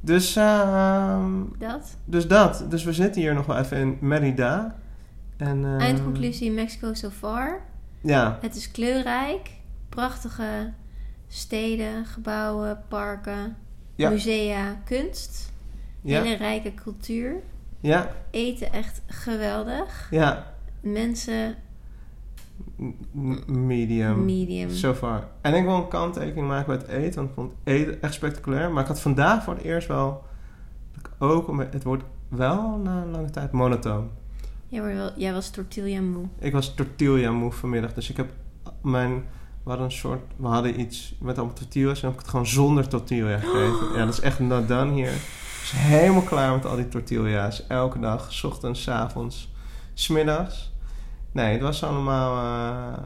Dus, 0.01 0.35
ehm, 0.35 1.31
Dat. 1.57 1.97
dus 2.05 2.27
dat. 2.27 2.65
Dus 2.69 2.83
we 2.83 2.93
zitten 2.93 3.21
hier 3.21 3.33
nog 3.33 3.45
wel 3.45 3.57
even 3.57 3.77
in 3.77 3.97
Merida. 4.01 4.75
En, 5.37 5.65
ehm, 5.65 5.79
Eindconclusie 5.79 6.51
Mexico 6.51 6.93
so 6.93 7.09
far. 7.09 7.61
Ja, 8.01 8.37
Het 8.41 8.55
is 8.55 8.71
kleurrijk. 8.71 9.49
Prachtige 9.89 10.73
steden, 11.27 12.05
gebouwen, 12.05 12.81
parken, 12.87 13.55
Ja. 13.95 14.09
musea, 14.09 14.81
kunst. 14.85 15.53
ja, 16.01 16.21
Hele 16.21 16.35
rijke 16.35 16.73
cultuur. 16.73 17.35
ja, 17.79 18.09
Eten 18.31 18.71
echt 18.73 19.01
geweldig. 19.07 20.07
ja. 20.11 20.53
Mensen 20.81 21.55
medium. 23.45 24.25
medium. 24.25 24.69
So 24.69 24.93
far. 24.93 25.27
En 25.41 25.53
ik 25.53 25.63
wil 25.63 25.75
een 25.75 25.87
kanttekening 25.87 26.47
maken 26.47 26.65
bij 26.67 26.75
het 26.75 26.87
eten, 26.87 27.15
want 27.15 27.29
ik 27.29 27.35
vond 27.35 27.51
eten 27.63 28.01
echt 28.01 28.13
spectaculair. 28.13 28.71
Maar 28.71 28.81
ik 28.81 28.87
had 28.87 28.99
vandaag 29.01 29.43
voor 29.43 29.53
het 29.53 29.63
eerst 29.63 29.87
wel, 29.87 30.23
ook, 31.19 31.63
het 31.71 31.83
wordt 31.83 32.03
wel 32.27 32.77
na 32.77 33.01
een 33.01 33.11
lange 33.11 33.29
tijd 33.29 33.51
monotoon. 33.51 34.09
Jij, 34.75 35.11
jij 35.15 35.33
was 35.33 35.49
tortilla 35.49 36.01
moe. 36.01 36.25
Ik 36.39 36.51
was 36.51 36.73
tortilla 36.73 37.31
moe 37.31 37.51
vanmiddag, 37.51 37.93
dus 37.93 38.09
ik 38.09 38.17
heb 38.17 38.29
mijn, 38.81 39.13
we 39.63 39.69
hadden 39.69 39.85
een 39.85 39.91
soort, 39.91 40.21
we 40.37 40.47
hadden 40.47 40.79
iets 40.79 41.15
met 41.19 41.37
allemaal 41.37 41.55
tortillas 41.55 42.01
en 42.01 42.05
heb 42.05 42.13
ik 42.13 42.19
het 42.19 42.29
gewoon 42.29 42.47
zonder 42.47 42.87
tortilla 42.87 43.37
gegeten. 43.37 43.93
Ja, 43.93 44.05
dat 44.05 44.13
is 44.13 44.19
echt 44.19 44.39
not 44.39 44.67
done 44.67 44.93
hier. 44.93 45.11
Was 45.59 45.71
helemaal 45.75 46.21
klaar 46.21 46.53
met 46.53 46.65
al 46.65 46.75
die 46.75 46.87
tortilla's. 46.87 47.67
Elke 47.67 47.99
dag, 47.99 48.33
's 48.33 48.43
ochtends, 48.43 48.81
's 48.81 48.87
avonds, 48.87 49.53
's 49.93 50.07
middags. 50.07 50.73
Nee, 51.31 51.51
het 51.51 51.61
was 51.61 51.83
allemaal, 51.83 52.37
eh, 52.37 53.03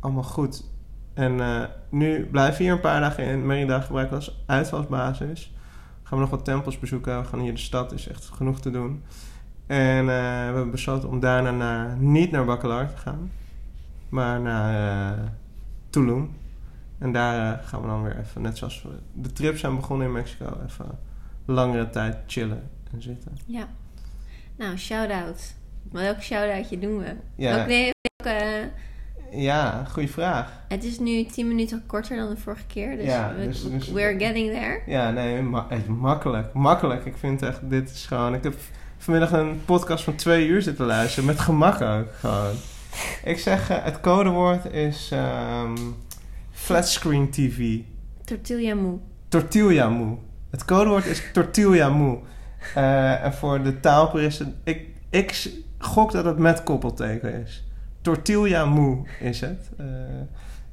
allemaal 0.00 0.22
goed. 0.22 0.64
En 1.14 1.40
eh, 1.40 1.62
nu 1.90 2.26
blijven 2.26 2.56
we 2.56 2.62
hier 2.62 2.72
een 2.72 2.80
paar 2.80 3.00
dagen 3.00 3.24
in 3.24 3.46
Merida 3.46 3.80
gebruiken 3.80 4.16
als 4.16 4.42
uitvalsbasis. 4.46 5.52
Gaan 6.02 6.18
we 6.18 6.24
nog 6.24 6.30
wat 6.30 6.44
tempels 6.44 6.78
bezoeken. 6.78 7.20
We 7.20 7.28
gaan 7.28 7.40
hier 7.40 7.54
de 7.54 7.60
stad, 7.60 7.92
is 7.92 8.08
echt 8.08 8.24
genoeg 8.24 8.60
te 8.60 8.70
doen. 8.70 9.02
En 9.66 9.98
eh, 9.98 10.04
we 10.06 10.10
hebben 10.44 10.70
besloten 10.70 11.08
om 11.08 11.20
daarna 11.20 11.50
naar, 11.50 11.96
niet 11.96 12.30
naar 12.30 12.44
Bacalar 12.44 12.90
te 12.90 12.96
gaan, 12.96 13.30
maar 14.08 14.40
naar 14.40 15.12
eh, 15.18 15.22
Tulum. 15.90 16.36
En 16.98 17.12
daar 17.12 17.58
eh, 17.58 17.66
gaan 17.66 17.80
we 17.80 17.86
dan 17.86 18.02
weer 18.02 18.18
even, 18.18 18.42
net 18.42 18.58
zoals 18.58 18.82
we 18.82 18.88
de 19.12 19.32
trip 19.32 19.58
zijn 19.58 19.76
begonnen 19.76 20.06
in 20.06 20.12
Mexico, 20.12 20.58
even 20.66 20.98
langere 21.44 21.90
tijd 21.90 22.16
chillen 22.26 22.70
en 22.92 23.02
zitten. 23.02 23.32
Ja. 23.46 23.68
Nou, 24.56 24.76
shout-out. 24.76 25.54
Welk 25.92 26.20
shout-outje 26.22 26.78
doen 26.78 26.98
we? 26.98 27.14
Ja. 27.34 27.66
Nee, 27.66 27.90
welke, 28.24 28.70
Ja, 29.30 29.84
goede 29.84 30.08
vraag. 30.08 30.52
het 30.68 30.84
is 30.84 30.98
nu 30.98 31.24
10 31.24 31.48
minuten 31.48 31.82
korter 31.86 32.16
dan 32.16 32.28
de 32.28 32.36
vorige 32.36 32.66
keer. 32.66 32.96
Dus, 32.96 33.04
Ja, 33.06 33.34
we, 33.36 33.46
dus- 33.46 33.70
dus- 33.70 33.90
we're 33.92 34.18
getting 34.18 34.50
there. 34.52 34.80
Ja, 34.86 35.10
nee, 35.10 35.42
ma- 35.42 35.66
makkelijk. 35.88 36.52
Makkelijk. 36.52 37.04
Ik 37.04 37.16
vind 37.16 37.42
echt, 37.42 37.70
dit 37.70 37.90
is 37.90 38.06
gewoon... 38.06 38.34
Ik 38.34 38.42
heb 38.42 38.54
vanmiddag 38.98 39.32
een 39.32 39.60
podcast 39.64 40.04
van 40.04 40.14
twee 40.14 40.46
uur 40.46 40.62
zitten 40.62 40.86
luisteren. 40.86 41.24
Met 41.24 41.38
gemak 41.40 41.80
ook, 41.80 42.06
gewoon. 42.20 42.54
Ik 43.24 43.38
zeg, 43.38 43.70
eh, 43.70 43.76
het 43.84 44.00
codewoord 44.00 44.72
is 44.72 45.08
ehm 45.12 45.76
flatscreen 46.52 47.30
TV. 47.30 47.78
Tortilla 48.24 48.74
moe. 48.74 48.98
Tortilla 49.28 49.88
moe. 49.88 50.16
Het 50.50 50.64
codewoord 50.64 51.04
is 51.06 51.22
tortilla 51.32 51.88
moe. 51.88 52.18
Eh, 52.74 53.24
en 53.24 53.32
voor 53.34 53.62
de 53.62 53.80
taalpuristen, 53.80 54.54
ik, 54.64 54.86
ik 55.10 55.50
gok 55.78 56.12
dat 56.12 56.24
het 56.24 56.38
met 56.38 56.62
koppelteken 56.62 57.42
is. 57.42 57.64
Tortilla 58.00 58.64
moe 58.64 59.06
is 59.20 59.40
het. 59.40 59.70
eh, 59.76 59.86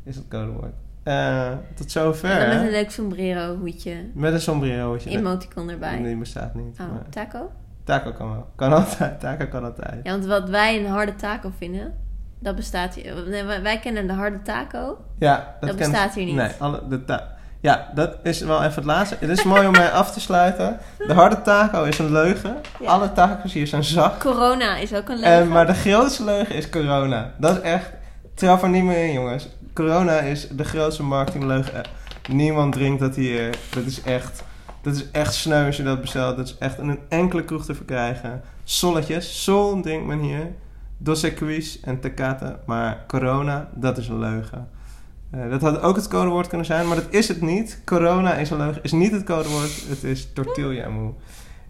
is 0.03 0.15
het 0.15 0.25
codewoord. 0.29 0.73
Eh, 1.03 1.51
tot 1.75 1.91
zover. 1.91 2.29
En 2.29 2.47
met 2.57 2.65
een 2.65 2.71
leuk 2.71 2.91
sombrero 2.91 3.57
hoedje. 3.57 3.95
Met 4.13 4.34
een 4.34 4.41
sombrerootje. 4.41 5.10
Emoticon 5.10 5.69
erbij. 5.69 6.03
Die 6.03 6.15
bestaat 6.15 6.55
niet. 6.55 6.79
Oh, 6.79 6.91
maar 6.91 7.10
taco? 7.10 7.51
Taco 7.84 8.12
kan 8.12 8.30
wel. 8.32 8.48
Kan 8.56 8.74
altijd. 8.74 9.20
Taco 9.20 9.46
kan 9.48 9.63
altijd. 9.63 10.00
Ja, 10.04 10.12
want 10.12 10.26
wat 10.26 10.50
wij 10.50 10.80
een 10.80 10.88
harde 10.91 11.15
taco 11.15 11.52
vinden, 11.58 11.94
dat 12.39 12.56
bestaat 12.56 12.94
hier. 12.94 13.13
Nee, 13.28 13.44
wij- 13.44 13.80
kennen 13.80 14.08
de 14.08 14.13
harde 14.13 14.41
taco. 14.41 14.98
Ja, 15.20 15.56
Dat 15.60 15.70
ken- 15.70 15.78
bestaat 15.78 16.13
hier 16.13 16.26
niet. 16.26 16.36
Nee, 16.36 16.50
alle, 16.60 16.82
de 16.89 17.06
ta- 17.06 17.28
ja, 17.60 17.91
dat 17.96 18.15
is 18.24 18.41
wel 18.41 18.58
even 18.63 18.76
het 18.76 18.86
laatste. 18.86 19.15
Het 19.20 19.30
is 19.30 19.44
mooi 19.44 19.65
om 19.67 19.72
mij 19.72 19.91
af 19.91 20.12
te 20.13 20.20
sluiten. 20.20 20.78
De 21.08 21.13
harde 21.13 21.41
taco 21.41 21.84
is 21.84 22.00
een 22.00 22.12
leugen. 22.12 22.56
Ja. 22.80 22.88
Alle 22.89 23.12
tacos 23.12 23.54
hier 23.54 23.67
zijn 23.67 23.84
zacht. 23.84 24.20
Corona 24.20 24.76
is 24.78 24.94
ook 24.94 25.10
een 25.10 25.15
En, 25.15 25.20
leugen. 25.32 25.48
maar 25.48 25.65
de 25.67 25.74
grootste 25.74 26.24
leugen 26.24 26.56
is 26.56 26.70
corona. 26.70 27.32
Dat 27.38 27.56
is 27.58 27.62
echt... 27.62 27.89
Trap 28.36 28.63
er 28.63 28.70
niet 28.70 28.84
meer 28.84 29.06
in, 29.06 29.13
jongens. 29.13 29.48
Corona 29.74 30.20
is 30.20 30.48
de 30.50 30.63
grootste 30.63 31.04
marketingleugen. 31.04 31.74
Eh, 31.74 31.82
Niemand 32.30 32.74
drinkt 32.74 33.00
dat 33.00 33.15
hier. 33.15 33.50
Dat 33.74 33.84
is 33.86 34.02
echt... 34.02 34.44
Dat 34.82 34.96
is 34.96 35.12
echt 35.12 35.34
sneu 35.34 35.65
als 35.65 35.78
je 35.78 35.84
dat 35.84 36.02
bestelt. 36.02 36.38
Dat 36.38 36.46
is 36.46 36.58
echt 36.58 36.78
in 36.78 36.89
een 36.89 37.00
enkele 37.10 37.46
kroeg 37.46 37.65
te 37.65 37.76
verkrijgen. 37.76 38.41
Solletjes. 38.63 39.44
Sol 39.44 39.82
drinkt 39.82 40.08
men 40.08 40.20
hier. 40.20 40.52
Dos 40.98 41.24
Equis 41.24 41.80
en 41.80 42.00
Tecate. 42.00 42.60
Maar 42.65 43.04
corona, 43.08 43.70
dat 43.76 43.98
is 43.98 44.08
een 44.08 44.20
leugen. 44.20 44.70
Eh, 45.32 45.50
dat 45.50 45.62
had 45.62 45.82
ook 45.82 45.96
het 45.96 46.08
codewoord 46.08 46.48
kunnen 46.48 46.65
zijn, 46.65 46.88
maar 46.88 46.96
dat 46.96 47.08
is 47.10 47.28
het 47.28 47.41
niet. 47.41 47.82
Corona 47.86 48.34
is 48.34 48.50
een 48.50 48.58
leugen, 48.58 48.84
is 48.84 48.91
niet 48.91 49.12
het 49.12 49.24
codewoord. 49.24 49.86
Het 49.88 50.04
is 50.04 50.34
tortilla 50.34 50.89
moe. 50.89 51.13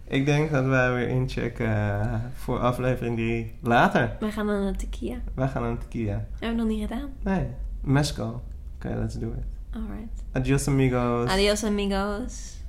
Ik 0.08 0.26
denk 0.26 0.52
dat 0.52 0.66
wij 0.66 0.94
weer 0.94 1.08
inchecken 1.08 2.02
eh, 2.02 2.14
voor 2.34 2.60
aflevering 2.60 3.16
3 3.16 3.54
later. 3.62 4.16
Wij 4.20 4.32
gaan 4.32 4.48
dan 4.48 4.64
naar 4.64 4.76
tequila. 4.76 5.16
Wij 5.34 5.48
gaan 5.48 5.62
naar 5.62 5.78
tequila. 5.78 6.26
Hebben 6.40 6.58
we 6.58 6.64
nog 6.64 6.68
niet 6.68 6.88
gedaan. 6.88 7.10
Nee, 7.24 7.48
Mesco. 7.82 8.42
Oké, 8.76 8.96
let's 9.00 9.16
do 9.16 9.28
it. 9.28 9.46
Alright. 9.76 10.24
Adios 10.32 10.68
amigos. 10.68 11.30
Adios 11.30 11.64
amigos. 11.64 12.61